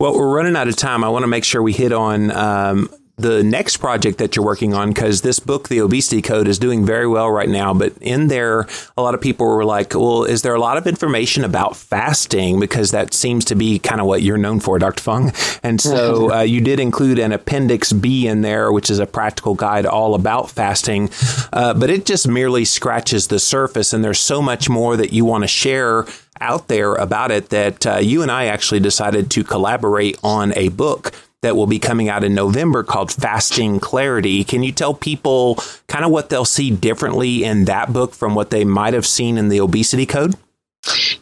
Well, 0.00 0.16
we're 0.16 0.32
running 0.32 0.56
out 0.56 0.68
of 0.68 0.76
time. 0.76 1.02
I 1.02 1.08
want 1.08 1.24
to 1.24 1.26
make 1.26 1.44
sure 1.44 1.60
we 1.60 1.72
hit 1.72 1.92
on 1.92 2.30
um, 2.30 2.88
the 3.18 3.42
next 3.42 3.78
project 3.78 4.18
that 4.18 4.36
you're 4.36 4.44
working 4.44 4.74
on 4.74 4.90
because 4.90 5.22
this 5.22 5.38
book 5.40 5.68
the 5.68 5.80
obesity 5.80 6.22
code 6.22 6.46
is 6.46 6.58
doing 6.58 6.86
very 6.86 7.06
well 7.06 7.30
right 7.30 7.48
now 7.48 7.74
but 7.74 7.92
in 8.00 8.28
there 8.28 8.66
a 8.96 9.02
lot 9.02 9.14
of 9.14 9.20
people 9.20 9.46
were 9.46 9.64
like 9.64 9.94
well 9.94 10.24
is 10.24 10.42
there 10.42 10.54
a 10.54 10.60
lot 10.60 10.76
of 10.76 10.86
information 10.86 11.44
about 11.44 11.76
fasting? 11.76 12.60
Because 12.60 12.90
that 12.92 13.12
seems 13.14 13.44
to 13.46 13.54
be 13.54 13.78
kind 13.78 14.00
of 14.00 14.06
what 14.06 14.22
you're 14.22 14.38
known 14.38 14.60
for 14.60 14.78
dr 14.78 15.02
fung. 15.02 15.32
And 15.62 15.80
so 15.80 16.32
uh, 16.38 16.40
you 16.42 16.60
did 16.60 16.80
include 16.80 17.18
an 17.18 17.32
appendix 17.32 17.92
b 17.92 18.26
in 18.26 18.42
there 18.42 18.72
which 18.72 18.90
is 18.90 18.98
a 18.98 19.06
practical 19.06 19.54
guide 19.54 19.86
all 19.86 20.14
about 20.14 20.50
fasting 20.50 21.10
uh, 21.52 21.74
but 21.74 21.90
it 21.90 22.06
just 22.06 22.28
merely 22.28 22.64
scratches 22.64 23.28
the 23.28 23.38
surface 23.38 23.92
and 23.92 24.04
there's 24.04 24.20
so 24.20 24.40
much 24.40 24.68
more 24.68 24.96
that 24.96 25.12
you 25.12 25.24
want 25.24 25.42
to 25.42 25.48
share 25.48 26.06
out 26.40 26.68
there 26.68 26.94
about 26.94 27.30
it 27.30 27.48
that 27.48 27.86
uh, 27.86 27.96
you 27.96 28.22
and 28.22 28.30
I 28.30 28.46
actually 28.46 28.80
decided 28.80 29.30
to 29.32 29.44
collaborate 29.44 30.18
on 30.22 30.52
a 30.54 30.68
book 30.68 31.12
that 31.42 31.56
will 31.56 31.66
be 31.66 31.78
coming 31.78 32.08
out 32.08 32.24
in 32.24 32.34
November 32.34 32.82
called 32.82 33.12
Fasting 33.12 33.78
Clarity. 33.80 34.44
Can 34.44 34.62
you 34.62 34.72
tell 34.72 34.94
people 34.94 35.56
kind 35.86 36.04
of 36.04 36.10
what 36.10 36.30
they'll 36.30 36.44
see 36.44 36.70
differently 36.70 37.44
in 37.44 37.66
that 37.66 37.92
book 37.92 38.12
from 38.12 38.34
what 38.34 38.50
they 38.50 38.64
might 38.64 38.94
have 38.94 39.06
seen 39.06 39.38
in 39.38 39.48
the 39.48 39.60
obesity 39.60 40.06
code? 40.06 40.34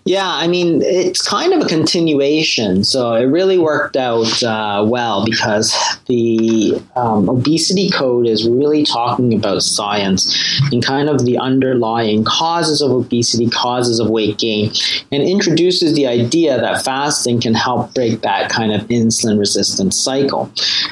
Yeah, 0.04 0.28
I 0.28 0.46
mean, 0.46 0.82
it's 0.82 1.26
kind 1.26 1.52
of 1.52 1.62
a 1.62 1.66
continuation. 1.66 2.84
So 2.84 3.14
it 3.14 3.24
really 3.24 3.58
worked 3.58 3.96
out 3.96 4.42
uh, 4.42 4.84
well 4.86 5.24
because 5.24 5.74
the 6.06 6.80
um, 6.94 7.28
obesity 7.28 7.90
code 7.90 8.26
is 8.26 8.48
really 8.48 8.84
talking 8.84 9.34
about 9.34 9.62
science 9.62 10.60
and 10.70 10.84
kind 10.84 11.08
of 11.08 11.24
the 11.24 11.38
underlying 11.38 12.24
causes 12.24 12.80
of 12.80 12.90
obesity, 12.92 13.48
causes 13.48 13.98
of 13.98 14.08
weight 14.08 14.38
gain, 14.38 14.70
and 15.10 15.22
introduces 15.22 15.94
the 15.94 16.06
idea 16.06 16.60
that 16.60 16.84
fasting 16.84 17.40
can 17.40 17.54
help 17.54 17.94
break 17.94 18.20
that 18.20 18.50
kind 18.50 18.72
of 18.72 18.82
insulin 18.88 19.38
resistance 19.38 19.96
cycle. 19.96 20.50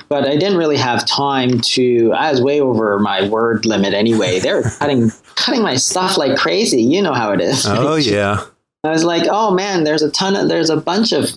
But 0.08 0.26
I 0.26 0.36
didn't 0.36 0.58
really 0.58 0.76
have 0.76 1.06
time 1.06 1.60
to, 1.60 2.12
I 2.12 2.30
was 2.30 2.40
way 2.40 2.60
over 2.60 2.98
my 2.98 3.28
word 3.28 3.64
limit 3.64 3.94
anyway. 3.94 4.40
They're 4.40 4.62
cutting 4.62 5.10
cutting 5.36 5.62
my 5.62 5.76
stuff 5.76 6.16
like 6.16 6.36
crazy. 6.36 6.82
You 6.82 7.02
know 7.02 7.12
how 7.12 7.32
it 7.32 7.40
is. 7.40 7.66
Oh 7.66 7.96
yeah. 7.96 8.44
I 8.84 8.90
was 8.90 9.02
like, 9.02 9.26
oh 9.30 9.54
man, 9.54 9.84
there's 9.84 10.02
a 10.02 10.10
ton 10.10 10.36
of, 10.36 10.48
there's 10.48 10.68
a 10.68 10.76
bunch 10.76 11.12
of 11.12 11.30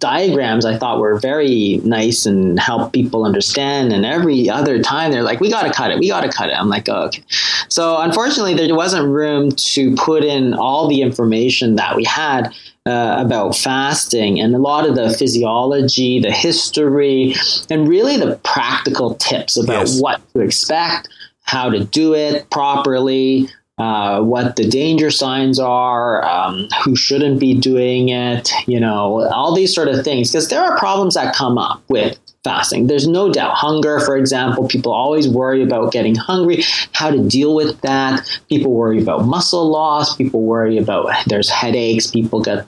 diagrams 0.00 0.64
I 0.64 0.76
thought 0.76 0.98
were 0.98 1.16
very 1.18 1.80
nice 1.84 2.26
and 2.26 2.58
help 2.58 2.92
people 2.92 3.24
understand. 3.24 3.92
And 3.92 4.04
every 4.04 4.50
other 4.50 4.82
time 4.82 5.12
they're 5.12 5.22
like, 5.22 5.38
we 5.38 5.48
got 5.48 5.62
to 5.62 5.72
cut 5.72 5.92
it, 5.92 6.00
we 6.00 6.08
got 6.08 6.22
to 6.22 6.28
cut 6.28 6.50
it. 6.50 6.54
I'm 6.54 6.68
like, 6.68 6.88
oh, 6.88 7.04
okay. 7.04 7.22
So 7.68 8.00
unfortunately, 8.00 8.54
there 8.54 8.74
wasn't 8.74 9.08
room 9.08 9.52
to 9.52 9.94
put 9.94 10.24
in 10.24 10.54
all 10.54 10.88
the 10.88 11.02
information 11.02 11.76
that 11.76 11.94
we 11.94 12.02
had 12.02 12.52
uh, 12.84 13.16
about 13.18 13.56
fasting 13.56 14.40
and 14.40 14.52
a 14.54 14.58
lot 14.58 14.84
of 14.84 14.96
the 14.96 15.10
physiology, 15.10 16.18
the 16.18 16.32
history, 16.32 17.34
and 17.70 17.88
really 17.88 18.16
the 18.16 18.36
practical 18.42 19.14
tips 19.14 19.56
about 19.56 19.86
yes. 19.86 20.00
what 20.00 20.20
to 20.32 20.40
expect, 20.40 21.08
how 21.42 21.70
to 21.70 21.84
do 21.84 22.12
it 22.14 22.50
properly, 22.50 23.48
uh, 23.78 24.20
what 24.20 24.56
the 24.56 24.68
danger 24.68 25.10
signs 25.10 25.58
are, 25.58 26.24
um, 26.24 26.68
who 26.84 26.94
shouldn't 26.94 27.40
be 27.40 27.58
doing 27.58 28.10
it, 28.10 28.50
you 28.66 28.78
know, 28.78 29.26
all 29.30 29.54
these 29.54 29.74
sort 29.74 29.88
of 29.88 30.04
things. 30.04 30.30
Because 30.30 30.48
there 30.48 30.62
are 30.62 30.78
problems 30.78 31.14
that 31.14 31.34
come 31.34 31.58
up 31.58 31.82
with 31.88 32.18
fasting. 32.44 32.88
There's 32.88 33.06
no 33.06 33.30
doubt. 33.32 33.54
Hunger, 33.54 34.00
for 34.00 34.16
example, 34.16 34.66
people 34.66 34.92
always 34.92 35.28
worry 35.28 35.62
about 35.62 35.92
getting 35.92 36.14
hungry, 36.14 36.64
how 36.92 37.10
to 37.10 37.28
deal 37.28 37.54
with 37.54 37.80
that. 37.82 38.26
People 38.48 38.72
worry 38.72 39.00
about 39.00 39.26
muscle 39.26 39.68
loss. 39.70 40.16
People 40.16 40.42
worry 40.42 40.76
about 40.76 41.12
there's 41.26 41.48
headaches. 41.48 42.08
People 42.08 42.42
get 42.42 42.66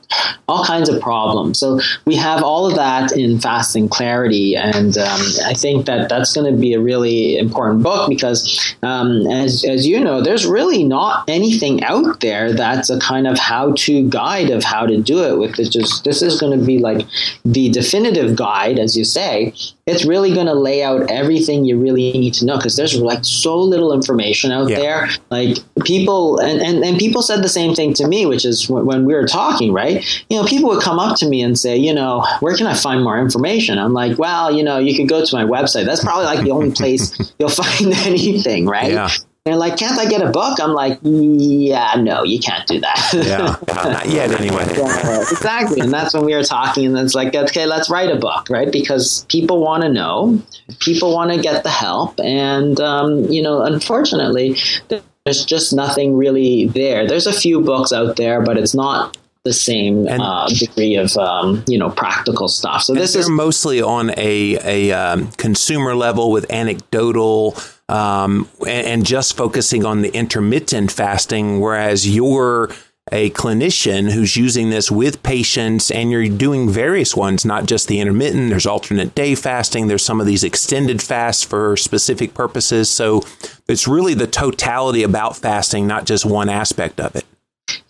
all 0.48 0.64
kinds 0.64 0.88
of 0.88 1.00
problems. 1.00 1.58
So 1.58 1.80
we 2.04 2.14
have 2.16 2.42
all 2.42 2.66
of 2.66 2.76
that 2.76 3.12
in 3.12 3.40
Fasting 3.40 3.88
Clarity. 3.88 4.56
And 4.56 4.96
um, 4.96 5.20
I 5.44 5.54
think 5.54 5.86
that 5.86 6.08
that's 6.08 6.32
going 6.34 6.52
to 6.52 6.58
be 6.58 6.74
a 6.74 6.80
really 6.80 7.36
important 7.38 7.82
book 7.82 8.08
because, 8.08 8.76
um, 8.82 9.26
as, 9.26 9.64
as 9.64 9.86
you 9.86 10.00
know, 10.00 10.20
there's 10.20 10.46
really 10.46 10.84
not 10.84 11.24
anything 11.28 11.82
out 11.84 12.20
there 12.20 12.52
that's 12.52 12.90
a 12.90 12.98
kind 13.00 13.26
of 13.26 13.38
how 13.38 13.72
to 13.72 14.08
guide 14.08 14.50
of 14.50 14.62
how 14.62 14.86
to 14.86 15.00
do 15.00 15.24
it 15.24 15.38
with 15.38 15.56
this. 15.56 16.00
This 16.02 16.22
is 16.22 16.40
going 16.40 16.58
to 16.58 16.64
be 16.64 16.78
like 16.78 17.06
the 17.44 17.70
definitive 17.70 18.36
guide, 18.36 18.78
as 18.78 18.96
you 18.96 19.04
say, 19.04 19.52
it's 19.86 20.04
really 20.04 20.32
going 20.32 20.46
to 20.46 20.54
lay 20.54 20.82
out 20.82 21.10
everything 21.10 21.64
you 21.64 21.78
really 21.78 22.12
need 22.12 22.34
to 22.34 22.46
know 22.46 22.56
because 22.56 22.76
there's 22.76 22.98
like 22.98 23.24
so 23.24 23.58
little 23.58 23.92
information 23.92 24.50
out 24.50 24.68
yeah. 24.68 24.78
there. 24.78 25.08
Like 25.30 25.58
people, 25.84 26.38
and, 26.38 26.62
and, 26.62 26.84
and 26.84 26.98
people 26.98 27.22
said 27.22 27.42
the 27.42 27.48
same 27.48 27.74
thing 27.74 27.92
to 27.94 28.08
me, 28.08 28.26
which 28.26 28.44
is 28.44 28.68
when, 28.68 28.86
when 28.86 29.04
we 29.04 29.14
were 29.14 29.26
talking, 29.26 29.72
right? 29.72 30.04
You 30.30 30.38
know, 30.40 30.46
people 30.46 30.70
would 30.70 30.82
come 30.82 30.98
up 30.98 31.18
to 31.18 31.28
me 31.28 31.42
and 31.42 31.58
say, 31.58 31.76
you 31.76 31.92
know, 31.92 32.26
where 32.40 32.56
can 32.56 32.66
I 32.66 32.74
find 32.74 33.04
more 33.04 33.18
information? 33.18 33.78
I'm 33.78 33.92
like, 33.92 34.18
well, 34.18 34.54
you 34.54 34.62
know, 34.62 34.78
you 34.78 34.96
could 34.96 35.08
go 35.08 35.24
to 35.24 35.36
my 35.36 35.44
website. 35.44 35.84
That's 35.84 36.02
probably 36.02 36.24
like 36.24 36.44
the 36.44 36.50
only 36.50 36.70
place 36.70 37.34
you'll 37.38 37.50
find 37.50 37.92
anything, 38.06 38.66
right? 38.66 38.92
Yeah. 38.92 39.10
They're 39.44 39.56
like, 39.56 39.76
can't 39.76 39.98
I 39.98 40.08
get 40.08 40.22
a 40.22 40.30
book? 40.30 40.58
I'm 40.58 40.72
like, 40.72 40.98
yeah, 41.02 41.96
no, 41.98 42.22
you 42.24 42.38
can't 42.38 42.66
do 42.66 42.80
that. 42.80 43.12
yeah, 43.12 43.56
not 43.92 44.08
yet 44.08 44.30
anyway. 44.40 44.64
yeah, 44.74 45.20
exactly. 45.20 45.80
And 45.80 45.92
that's 45.92 46.14
when 46.14 46.24
we 46.24 46.34
were 46.34 46.44
talking, 46.44 46.86
and 46.86 46.96
it's 46.96 47.14
like, 47.14 47.34
okay, 47.34 47.66
let's 47.66 47.90
write 47.90 48.10
a 48.10 48.16
book, 48.16 48.48
right? 48.48 48.72
Because 48.72 49.26
people 49.28 49.60
want 49.60 49.82
to 49.82 49.90
know, 49.90 50.40
people 50.80 51.12
want 51.12 51.30
to 51.30 51.42
get 51.42 51.62
the 51.62 51.68
help. 51.68 52.18
And, 52.20 52.80
um, 52.80 53.24
you 53.26 53.42
know, 53.42 53.60
unfortunately, 53.60 54.56
there's 54.88 55.44
just 55.44 55.74
nothing 55.74 56.16
really 56.16 56.66
there. 56.68 57.06
There's 57.06 57.26
a 57.26 57.32
few 57.32 57.60
books 57.60 57.92
out 57.92 58.16
there, 58.16 58.40
but 58.40 58.56
it's 58.56 58.74
not 58.74 59.18
the 59.44 59.52
same 59.52 60.08
uh, 60.08 60.48
degree 60.48 60.96
of 60.96 61.14
um, 61.18 61.62
you 61.66 61.78
know 61.78 61.90
practical 61.90 62.48
stuff. 62.48 62.82
So 62.84 62.94
this 62.94 63.14
is 63.14 63.28
mostly 63.28 63.82
on 63.82 64.10
a 64.16 64.58
a 64.88 64.92
um, 64.92 65.30
consumer 65.32 65.94
level 65.94 66.30
with 66.30 66.50
anecdotal 66.50 67.54
um, 67.88 68.48
and, 68.60 68.86
and 68.86 69.06
just 69.06 69.36
focusing 69.36 69.84
on 69.84 70.02
the 70.02 70.14
intermittent 70.14 70.90
fasting, 70.90 71.60
whereas 71.60 72.08
you're 72.08 72.70
a 73.12 73.30
clinician 73.30 74.10
who's 74.10 74.36
using 74.36 74.70
this 74.70 74.90
with 74.90 75.22
patients 75.22 75.90
and 75.90 76.10
you're 76.10 76.26
doing 76.28 76.70
various 76.70 77.14
ones, 77.14 77.44
not 77.44 77.66
just 77.66 77.86
the 77.86 78.00
intermittent, 78.00 78.48
there's 78.48 78.66
alternate 78.66 79.14
day 79.14 79.34
fasting, 79.34 79.88
there's 79.88 80.04
some 80.04 80.20
of 80.20 80.26
these 80.26 80.42
extended 80.42 81.02
fasts 81.02 81.42
for 81.42 81.76
specific 81.76 82.32
purposes. 82.32 82.88
So 82.88 83.22
it's 83.68 83.86
really 83.86 84.14
the 84.14 84.26
totality 84.26 85.02
about 85.02 85.36
fasting, 85.36 85.86
not 85.86 86.06
just 86.06 86.24
one 86.24 86.48
aspect 86.48 86.98
of 86.98 87.14
it. 87.14 87.26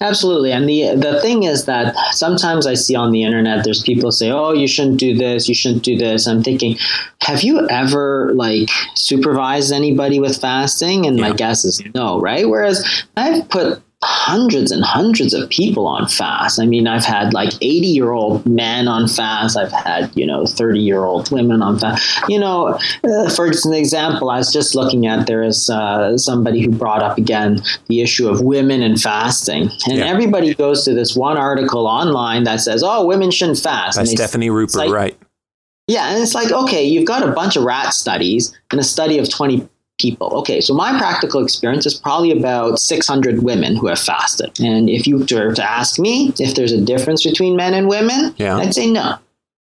Absolutely. 0.01 0.53
And 0.53 0.69
the 0.69 0.95
the 0.97 1.21
thing 1.21 1.45
is 1.45 1.65
that 1.65 1.97
sometimes 2.13 2.67
I 2.67 2.75
see 2.75 2.95
on 2.95 3.11
the 3.11 3.23
internet 3.23 3.65
there's 3.65 3.83
people 3.83 4.13
say, 4.13 4.31
"Oh, 4.31 4.53
you 4.53 4.69
shouldn't 4.69 4.99
do 4.99 5.17
this, 5.17 5.49
you 5.49 5.55
shouldn't 5.55 5.83
do 5.83 5.97
this." 5.97 6.27
I'm 6.27 6.43
thinking, 6.43 6.77
have 7.23 7.43
you 7.43 7.67
ever 7.69 8.33
like 8.35 8.69
supervised 8.95 9.73
anybody 9.73 10.21
with 10.21 10.41
fasting? 10.41 11.07
And 11.07 11.19
yeah. 11.19 11.29
my 11.29 11.35
guess 11.35 11.65
is 11.65 11.83
no, 11.95 12.21
right? 12.21 12.49
Whereas 12.49 13.05
I've 13.17 13.49
put 13.49 13.83
hundreds 14.05 14.71
and 14.71 14.85
hundreds 14.85 15.33
of 15.33 15.49
people 15.49 15.87
on 15.87 16.07
fast. 16.07 16.61
I 16.61 16.67
mean, 16.67 16.87
I've 16.87 17.05
had 17.05 17.33
like 17.33 17.53
80 17.55 17.87
year 17.87 18.13
old 18.13 18.45
men 18.47 18.87
on 18.87 19.09
fast. 19.09 19.57
I've 19.57 19.73
had, 19.73 20.11
you 20.15 20.27
know, 20.27 20.47
30 20.47 20.79
year 20.79 21.05
old 21.05 21.31
women 21.31 21.63
on 21.63 21.79
fast. 21.79 22.23
You 22.29 22.39
know, 22.39 22.79
uh, 23.03 23.31
for 23.31 23.47
example, 23.47 24.31
I 24.31 24.39
was 24.39 24.53
just 24.53 24.75
looking 24.75 25.07
at 25.07 25.27
there 25.27 25.43
is 25.43 25.71
uh, 25.71 26.19
somebody 26.19 26.63
who 26.63 26.71
brought 26.71 27.03
up 27.03 27.19
again 27.19 27.63
the 27.87 28.03
issue 28.03 28.29
of 28.29 28.43
women 28.43 28.83
and 28.83 29.01
fasting. 29.01 29.71
And 29.89 29.99
yeah. 29.99 30.05
everybody 30.05 30.55
goes 30.55 30.85
to 30.85 30.95
this 30.95 31.17
one 31.17 31.39
article 31.39 31.87
online 31.87 32.45
that 32.45 32.61
says, 32.61 32.83
oh, 32.85 33.07
women 33.07 33.31
shouldn't 33.31 33.59
fast. 33.59 33.99
By 33.99 34.05
Stefani 34.05 34.49
Ruper, 34.49 34.77
like, 34.77 34.91
right. 34.91 35.19
Yeah, 35.87 36.11
and 36.11 36.23
it's 36.23 36.35
like, 36.35 36.51
okay, 36.51 36.83
you've 36.83 37.07
got 37.07 37.29
a 37.29 37.33
bunch 37.33 37.57
of 37.57 37.65
rat 37.65 37.93
studies 37.93 38.57
and 38.71 38.81
a 38.81 38.85
study 38.85 39.19
of 39.19 39.29
20 39.29 39.69
people. 39.99 40.33
Okay, 40.39 40.61
so 40.61 40.75
my 40.75 40.97
practical 40.99 41.43
experience 41.43 41.87
is 41.87 41.95
probably 41.95 42.37
about 42.37 42.79
600 42.79 43.43
women 43.43 43.77
who 43.77 43.87
have 43.87 43.99
fasted. 43.99 44.59
And 44.61 44.91
if 44.91 45.07
you 45.07 45.19
were 45.19 45.55
to 45.55 45.65
ask 45.65 45.99
me 45.99 46.33
if 46.39 46.55
there's 46.55 46.73
a 46.73 46.81
difference 46.81 47.23
between 47.25 47.57
men 47.57 47.75
and 47.75 47.89
women, 47.89 48.35
yeah. 48.37 48.57
I'd 48.57 48.75
say 48.75 48.91
no. 48.91 49.19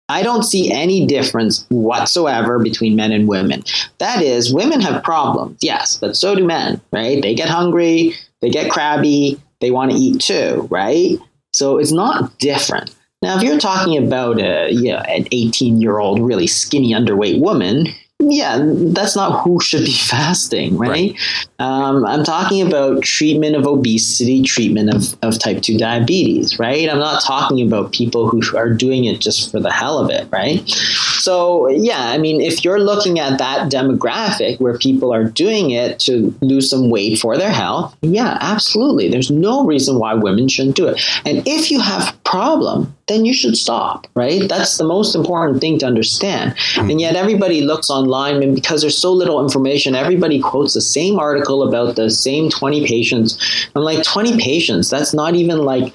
I 0.10 0.24
don't 0.24 0.44
see 0.44 0.72
any 0.72 1.06
difference 1.06 1.65
whatsoever 1.70 2.60
between 2.60 2.98
men 2.98 3.13
and 3.13 3.30
women. 3.30 3.63
That 4.00 4.22
is, 4.22 4.54
women 4.54 4.82
have 4.82 5.04
problems, 5.04 5.58
yes, 5.62 5.98
but 5.98 6.17
so 6.17 6.36
do 6.36 6.46
men, 6.46 6.82
right? 6.91 7.22
They 7.22 7.34
get 7.34 7.48
hungry, 7.48 8.13
they 8.41 8.50
get 8.50 8.70
crabby, 8.70 9.41
they 9.62 9.72
want 9.72 9.91
to 9.91 9.98
eat 9.98 10.20
too, 10.20 10.67
right? 10.70 11.17
So 11.54 11.78
it's 11.78 11.94
not 11.94 12.38
different. 12.39 12.94
Now, 13.22 13.38
if 13.38 13.44
you're 13.44 13.60
talking 13.60 14.04
about 14.04 14.41
a, 14.41 14.70
yeah, 14.72 15.04
an 15.04 15.28
18 15.32 15.80
year 15.80 16.00
old, 16.00 16.20
really 16.20 16.48
skinny, 16.48 16.91
underweight 16.91 17.39
woman, 17.39 17.88
yeah, 18.22 18.60
that's 18.62 19.16
not 19.16 19.44
who 19.44 19.60
should 19.60 19.86
be 19.86 19.92
fasting, 20.10 20.78
right? 20.78 20.90
right. 20.90 21.16
Um, 21.60 22.06
I'm 22.06 22.24
talking 22.24 22.66
about 22.66 23.04
treatment 23.04 23.56
of 23.56 23.68
obesity, 23.68 24.42
treatment 24.44 24.94
of, 24.94 25.16
of 25.22 25.40
type 25.40 25.62
2 25.62 25.78
diabetes, 25.78 26.58
right? 26.60 26.90
I'm 26.90 27.00
not 27.00 27.24
talking 27.24 27.66
about 27.66 27.92
people 27.92 28.28
who 28.28 28.42
are 28.58 28.70
doing 28.70 29.06
it 29.06 29.20
just 29.20 29.52
for 29.52 29.60
the 29.60 29.72
hell 29.72 30.00
of 30.00 30.10
it, 30.10 30.28
right? 30.32 30.68
So, 30.68 31.68
yeah, 31.70 32.10
I 32.10 32.18
mean, 32.18 32.42
if 32.42 32.64
you're 32.64 32.80
looking 32.80 33.20
at 33.20 33.38
that 33.38 33.72
demographic 33.72 34.60
where 34.60 34.78
people 34.78 35.14
are 35.14 35.26
doing 35.26 35.72
it 35.72 36.00
to 36.02 36.36
lose 36.42 36.70
some 36.70 36.90
weight 36.90 37.20
for 37.20 37.38
their 37.38 37.52
health, 37.52 37.96
yeah, 38.02 38.38
absolutely. 38.42 39.10
There's 39.10 39.30
no 39.32 39.66
reason 39.66 40.00
why 40.00 40.14
women 40.14 40.48
shouldn't 40.48 40.76
do 40.76 40.88
it. 40.88 41.02
And 41.26 41.44
if 41.48 41.70
you 41.70 41.80
have 41.80 42.21
problem, 42.32 42.96
then 43.08 43.26
you 43.26 43.34
should 43.34 43.58
stop, 43.58 44.08
right? 44.15 44.48
That's 44.48 44.78
the 44.78 44.86
most 44.86 45.15
important 45.15 45.60
thing 45.60 45.78
to 45.80 45.86
understand. 45.86 46.56
And 46.78 47.02
yet 47.02 47.17
everybody 47.17 47.60
looks 47.62 47.89
online 47.89 48.41
and 48.41 48.56
because 48.56 48.80
there's 48.80 48.98
so 48.98 49.12
little 49.12 49.44
information, 49.44 49.96
everybody 49.96 50.39
quotes 50.39 50.74
the 50.74 50.82
same 50.82 51.20
article 51.20 51.62
about 51.62 51.98
the 51.98 52.10
same 52.10 52.50
20 52.50 52.88
patients. 52.88 53.38
I'm 53.76 53.84
like, 53.84 54.04
20 54.04 54.39
patients, 54.39 54.89
that's 54.89 55.13
not 55.13 55.36
even 55.36 55.60
like 55.60 55.94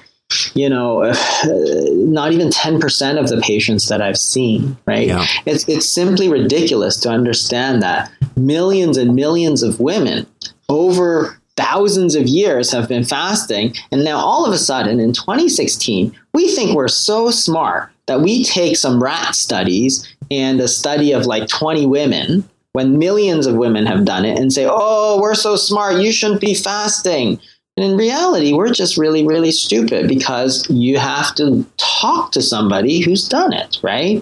you 0.53 0.69
know, 0.69 1.03
uh, 1.03 1.15
not 1.91 2.33
even 2.33 2.49
10% 2.49 3.19
of 3.19 3.29
the 3.29 3.39
patients 3.41 3.87
that 3.87 4.01
I've 4.01 4.17
seen, 4.17 4.77
right? 4.85 5.07
Yeah. 5.07 5.25
It's, 5.45 5.67
it's 5.69 5.87
simply 5.87 6.29
ridiculous 6.29 6.97
to 6.97 7.09
understand 7.09 7.81
that 7.81 8.11
millions 8.35 8.97
and 8.97 9.15
millions 9.15 9.63
of 9.63 9.79
women 9.79 10.27
over 10.67 11.39
thousands 11.57 12.15
of 12.15 12.27
years 12.27 12.71
have 12.71 12.87
been 12.87 13.03
fasting. 13.03 13.73
And 13.91 14.05
now 14.05 14.17
all 14.17 14.45
of 14.45 14.53
a 14.53 14.57
sudden 14.57 14.99
in 14.99 15.11
2016, 15.11 16.15
we 16.37 16.47
think 16.49 16.75
we're 16.75 16.87
so 16.87 17.31
smart 17.31 17.89
that 18.05 18.21
we 18.21 18.43
take 18.43 18.77
some 18.77 19.01
rat 19.01 19.33
studies 19.33 20.07
and 20.29 20.61
a 20.61 20.67
study 20.67 21.11
of 21.11 21.25
like 21.25 21.47
20 21.47 21.87
women 21.87 22.47
when 22.73 22.99
millions 22.99 23.47
of 23.47 23.55
women 23.55 23.87
have 23.87 24.05
done 24.05 24.23
it 24.23 24.37
and 24.37 24.53
say, 24.53 24.67
oh, 24.69 25.19
we're 25.19 25.33
so 25.33 25.55
smart, 25.55 25.99
you 25.99 26.11
shouldn't 26.11 26.39
be 26.39 26.53
fasting. 26.53 27.39
And 27.75 27.83
in 27.83 27.97
reality, 27.97 28.53
we're 28.53 28.71
just 28.71 28.97
really, 28.97 29.25
really 29.25 29.51
stupid 29.51 30.07
because 30.07 30.69
you 30.69 30.99
have 30.99 31.33
to 31.37 31.65
talk 31.77 32.31
to 32.33 32.41
somebody 32.43 32.99
who's 32.99 33.27
done 33.27 33.51
it, 33.51 33.79
right? 33.81 34.21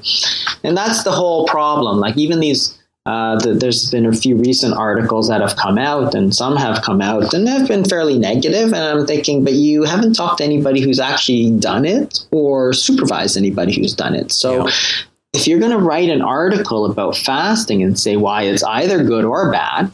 And 0.63 0.77
that's 0.77 1.03
the 1.03 1.11
whole 1.11 1.45
problem. 1.47 1.99
Like, 1.99 2.15
even 2.17 2.39
these 2.39 2.79
uh, 3.05 3.37
there's 3.39 3.91
been 3.91 4.05
a 4.05 4.13
few 4.13 4.35
recent 4.35 4.73
articles 4.73 5.27
that 5.27 5.39
have 5.39 5.55
come 5.57 5.77
out, 5.77 6.15
and 6.15 6.35
some 6.35 6.55
have 6.55 6.81
come 6.81 7.01
out 7.01 7.33
and 7.33 7.47
have 7.47 7.67
been 7.67 7.85
fairly 7.85 8.17
negative. 8.17 8.73
And 8.73 8.75
I'm 8.75 9.05
thinking, 9.05 9.43
but 9.43 9.53
you 9.53 9.83
haven't 9.83 10.13
talked 10.13 10.39
to 10.39 10.43
anybody 10.43 10.81
who's 10.81 10.99
actually 10.99 11.51
done 11.59 11.85
it 11.85 12.25
or 12.31 12.73
supervised 12.73 13.37
anybody 13.37 13.75
who's 13.75 13.93
done 13.93 14.15
it. 14.15 14.31
So, 14.31 14.67
yeah. 14.67 14.73
if 15.33 15.47
you're 15.47 15.59
going 15.59 15.71
to 15.71 15.77
write 15.77 16.09
an 16.09 16.23
article 16.23 16.85
about 16.85 17.15
fasting 17.15 17.83
and 17.83 17.99
say 17.99 18.17
why 18.17 18.43
it's 18.43 18.63
either 18.63 19.03
good 19.03 19.23
or 19.23 19.51
bad, 19.51 19.91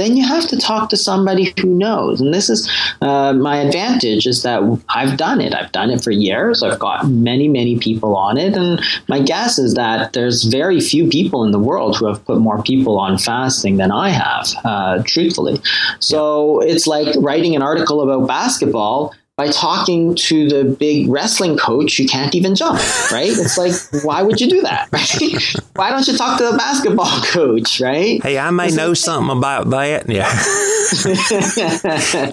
then 0.00 0.16
you 0.16 0.26
have 0.26 0.46
to 0.48 0.56
talk 0.56 0.88
to 0.90 0.96
somebody 0.96 1.52
who 1.60 1.68
knows. 1.68 2.20
And 2.20 2.32
this 2.32 2.48
is 2.48 2.70
uh, 3.02 3.32
my 3.34 3.58
advantage 3.58 4.26
is 4.26 4.42
that 4.42 4.62
I've 4.88 5.16
done 5.16 5.40
it. 5.40 5.54
I've 5.54 5.72
done 5.72 5.90
it 5.90 6.02
for 6.02 6.10
years. 6.10 6.62
I've 6.62 6.78
got 6.78 7.08
many, 7.08 7.48
many 7.48 7.78
people 7.78 8.16
on 8.16 8.38
it. 8.38 8.56
And 8.56 8.80
my 9.08 9.20
guess 9.20 9.58
is 9.58 9.74
that 9.74 10.12
there's 10.12 10.44
very 10.44 10.80
few 10.80 11.08
people 11.08 11.44
in 11.44 11.50
the 11.50 11.58
world 11.58 11.96
who 11.96 12.06
have 12.06 12.24
put 12.24 12.38
more 12.38 12.62
people 12.62 12.98
on 12.98 13.18
fasting 13.18 13.76
than 13.76 13.92
I 13.92 14.08
have, 14.08 14.48
uh, 14.64 15.02
truthfully. 15.04 15.60
So 15.98 16.60
it's 16.60 16.86
like 16.86 17.14
writing 17.18 17.54
an 17.54 17.62
article 17.62 18.00
about 18.00 18.26
basketball 18.26 19.14
by 19.40 19.48
talking 19.48 20.14
to 20.14 20.50
the 20.50 20.64
big 20.64 21.08
wrestling 21.08 21.56
coach 21.56 21.96
who 21.96 22.06
can't 22.06 22.34
even 22.34 22.54
jump, 22.54 22.78
right? 23.10 23.30
It's 23.30 23.56
like, 23.56 23.72
why 24.04 24.20
would 24.20 24.38
you 24.38 24.50
do 24.50 24.60
that, 24.60 24.86
right? 24.92 25.66
Why 25.76 25.88
don't 25.88 26.06
you 26.06 26.14
talk 26.14 26.36
to 26.36 26.44
the 26.50 26.58
basketball 26.58 27.22
coach, 27.24 27.80
right? 27.80 28.22
Hey, 28.22 28.38
I 28.38 28.50
may 28.50 28.66
it's 28.66 28.76
know 28.76 28.88
like, 28.88 28.98
something 28.98 29.34
about 29.34 29.70
that. 29.70 30.10
Yeah. 30.10 30.28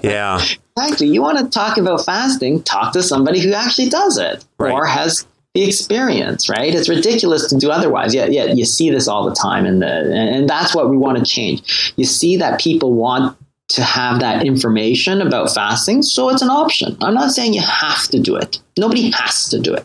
yeah. 0.02 0.38
Exactly. 0.76 1.06
You 1.06 1.22
want 1.22 1.38
to 1.38 1.48
talk 1.48 1.78
about 1.78 2.04
fasting, 2.04 2.62
talk 2.64 2.92
to 2.92 3.02
somebody 3.02 3.40
who 3.40 3.54
actually 3.54 3.88
does 3.88 4.18
it 4.18 4.44
right. 4.58 4.70
or 4.70 4.84
has 4.84 5.26
the 5.54 5.64
experience, 5.64 6.50
right? 6.50 6.74
It's 6.74 6.90
ridiculous 6.90 7.48
to 7.48 7.56
do 7.56 7.70
otherwise. 7.70 8.14
Yeah, 8.14 8.26
yeah, 8.26 8.52
you 8.52 8.66
see 8.66 8.90
this 8.90 9.08
all 9.08 9.26
the 9.26 9.34
time, 9.34 9.64
and 9.64 9.80
the 9.80 10.12
and 10.14 10.46
that's 10.46 10.74
what 10.74 10.90
we 10.90 10.98
want 10.98 11.16
to 11.16 11.24
change. 11.24 11.94
You 11.96 12.04
see 12.04 12.36
that 12.36 12.60
people 12.60 12.92
want 12.92 13.34
to 13.68 13.82
have 13.82 14.20
that 14.20 14.46
information 14.46 15.20
about 15.20 15.50
fasting, 15.54 16.02
so 16.02 16.30
it's 16.30 16.42
an 16.42 16.50
option. 16.50 16.96
I'm 17.00 17.14
not 17.14 17.30
saying 17.30 17.54
you 17.54 17.62
have 17.62 18.08
to 18.08 18.18
do 18.18 18.36
it. 18.36 18.60
Nobody 18.78 19.10
has 19.10 19.48
to 19.50 19.58
do 19.58 19.74
it, 19.74 19.84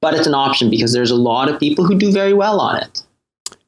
but 0.00 0.14
it's 0.14 0.26
an 0.26 0.34
option 0.34 0.70
because 0.70 0.92
there's 0.92 1.10
a 1.10 1.16
lot 1.16 1.48
of 1.48 1.58
people 1.58 1.84
who 1.84 1.98
do 1.98 2.12
very 2.12 2.32
well 2.32 2.60
on 2.60 2.76
it. 2.76 3.02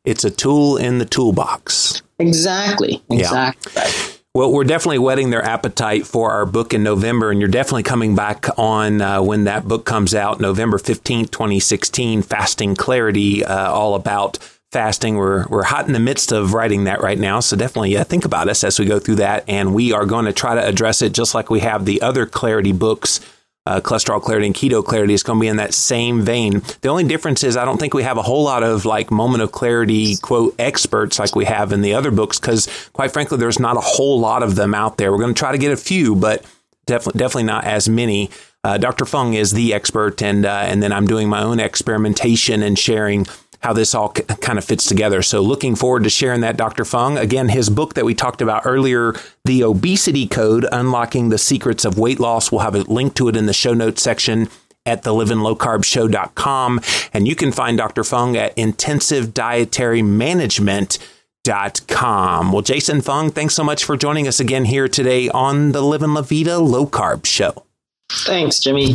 It's 0.04 0.24
a 0.24 0.30
tool 0.30 0.76
in 0.76 0.98
the 0.98 1.04
toolbox. 1.04 2.02
Exactly. 2.18 3.02
Exactly. 3.10 3.72
Yeah. 3.76 4.12
Well, 4.34 4.50
we're 4.50 4.64
definitely 4.64 4.98
whetting 4.98 5.28
their 5.28 5.44
appetite 5.44 6.06
for 6.06 6.30
our 6.30 6.46
book 6.46 6.72
in 6.72 6.82
November, 6.82 7.30
and 7.30 7.38
you're 7.38 7.50
definitely 7.50 7.82
coming 7.82 8.14
back 8.14 8.46
on 8.56 9.02
uh, 9.02 9.20
when 9.20 9.44
that 9.44 9.68
book 9.68 9.84
comes 9.84 10.14
out, 10.14 10.40
November 10.40 10.78
15th, 10.78 11.30
2016, 11.30 12.22
Fasting 12.22 12.74
Clarity, 12.74 13.44
uh, 13.44 13.70
all 13.70 13.94
about 13.94 14.38
fasting. 14.72 15.16
We're, 15.16 15.46
we're 15.48 15.62
hot 15.62 15.86
in 15.86 15.92
the 15.92 16.00
midst 16.00 16.32
of 16.32 16.54
writing 16.54 16.84
that 16.84 17.02
right 17.02 17.18
now, 17.18 17.40
so 17.40 17.56
definitely 17.56 17.96
uh, 17.96 18.04
think 18.04 18.24
about 18.24 18.48
us 18.48 18.64
as 18.64 18.78
we 18.78 18.86
go 18.86 18.98
through 18.98 19.16
that, 19.16 19.44
and 19.46 19.74
we 19.74 19.92
are 19.92 20.06
going 20.06 20.24
to 20.24 20.32
try 20.32 20.54
to 20.54 20.66
address 20.66 21.02
it 21.02 21.12
just 21.12 21.34
like 21.34 21.50
we 21.50 21.60
have 21.60 21.84
the 21.84 22.02
other 22.02 22.26
clarity 22.26 22.72
books 22.72 23.20
uh, 23.64 23.80
cholesterol 23.80 24.20
clarity 24.20 24.46
and 24.46 24.54
keto 24.54 24.84
clarity 24.84 25.14
is 25.14 25.22
going 25.22 25.38
to 25.38 25.40
be 25.40 25.48
in 25.48 25.56
that 25.56 25.74
same 25.74 26.22
vein. 26.22 26.62
The 26.80 26.88
only 26.88 27.04
difference 27.04 27.44
is 27.44 27.56
I 27.56 27.64
don't 27.64 27.78
think 27.78 27.94
we 27.94 28.02
have 28.02 28.18
a 28.18 28.22
whole 28.22 28.42
lot 28.42 28.62
of 28.62 28.84
like 28.84 29.10
moment 29.10 29.42
of 29.42 29.52
clarity 29.52 30.16
quote 30.16 30.54
experts 30.58 31.18
like 31.18 31.36
we 31.36 31.44
have 31.44 31.72
in 31.72 31.80
the 31.80 31.94
other 31.94 32.10
books 32.10 32.40
because 32.40 32.68
quite 32.92 33.12
frankly 33.12 33.38
there's 33.38 33.60
not 33.60 33.76
a 33.76 33.80
whole 33.80 34.18
lot 34.18 34.42
of 34.42 34.56
them 34.56 34.74
out 34.74 34.98
there. 34.98 35.12
We're 35.12 35.18
going 35.18 35.34
to 35.34 35.38
try 35.38 35.52
to 35.52 35.58
get 35.58 35.70
a 35.70 35.76
few, 35.76 36.16
but 36.16 36.44
definitely 36.86 37.18
definitely 37.18 37.44
not 37.44 37.64
as 37.64 37.88
many. 37.88 38.30
Uh, 38.64 38.78
Dr. 38.78 39.04
Fung 39.04 39.34
is 39.34 39.52
the 39.52 39.74
expert, 39.74 40.22
and 40.22 40.46
uh, 40.46 40.64
and 40.66 40.82
then 40.82 40.92
I'm 40.92 41.06
doing 41.06 41.28
my 41.28 41.42
own 41.42 41.58
experimentation 41.58 42.62
and 42.62 42.78
sharing 42.78 43.26
how 43.62 43.72
this 43.72 43.94
all 43.94 44.12
c- 44.14 44.22
kind 44.40 44.58
of 44.58 44.64
fits 44.64 44.86
together. 44.86 45.22
So 45.22 45.40
looking 45.40 45.74
forward 45.76 46.04
to 46.04 46.10
sharing 46.10 46.40
that, 46.42 46.56
Dr. 46.56 46.84
Fung. 46.84 47.16
Again, 47.18 47.48
his 47.48 47.70
book 47.70 47.94
that 47.94 48.04
we 48.04 48.14
talked 48.14 48.42
about 48.42 48.62
earlier, 48.64 49.14
The 49.44 49.62
Obesity 49.64 50.26
Code, 50.26 50.66
Unlocking 50.72 51.28
the 51.28 51.38
Secrets 51.38 51.84
of 51.84 51.98
Weight 51.98 52.18
Loss. 52.20 52.50
We'll 52.50 52.60
have 52.62 52.74
a 52.74 52.80
link 52.82 53.14
to 53.14 53.28
it 53.28 53.36
in 53.36 53.46
the 53.46 53.52
show 53.52 53.72
notes 53.74 54.02
section 54.02 54.48
at 54.84 55.02
the 55.04 55.10
livinglowcarbshow.com. 55.12 56.80
And 57.12 57.28
you 57.28 57.36
can 57.36 57.52
find 57.52 57.78
Dr. 57.78 58.04
Fung 58.04 58.36
at 58.36 58.56
intensive 58.58 59.32
dietary 59.34 60.02
management. 60.02 60.98
Dot 61.44 61.80
com. 61.88 62.52
Well, 62.52 62.62
Jason 62.62 63.00
Fung, 63.00 63.32
thanks 63.32 63.54
so 63.56 63.64
much 63.64 63.82
for 63.82 63.96
joining 63.96 64.28
us 64.28 64.38
again 64.38 64.64
here 64.64 64.86
today 64.86 65.28
on 65.30 65.72
the 65.72 65.82
Living 65.82 66.14
La 66.14 66.22
Vida 66.22 66.60
Low 66.60 66.86
Carb 66.86 67.26
Show. 67.26 67.64
Thanks, 68.12 68.60
Jimmy. 68.60 68.94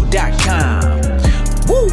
show.com. 0.00 0.80
Woo! 1.68 1.88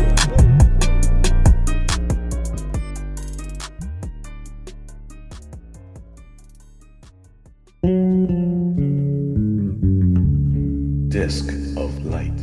Disc 11.09 11.49
of 11.77 12.05
light. 12.05 12.36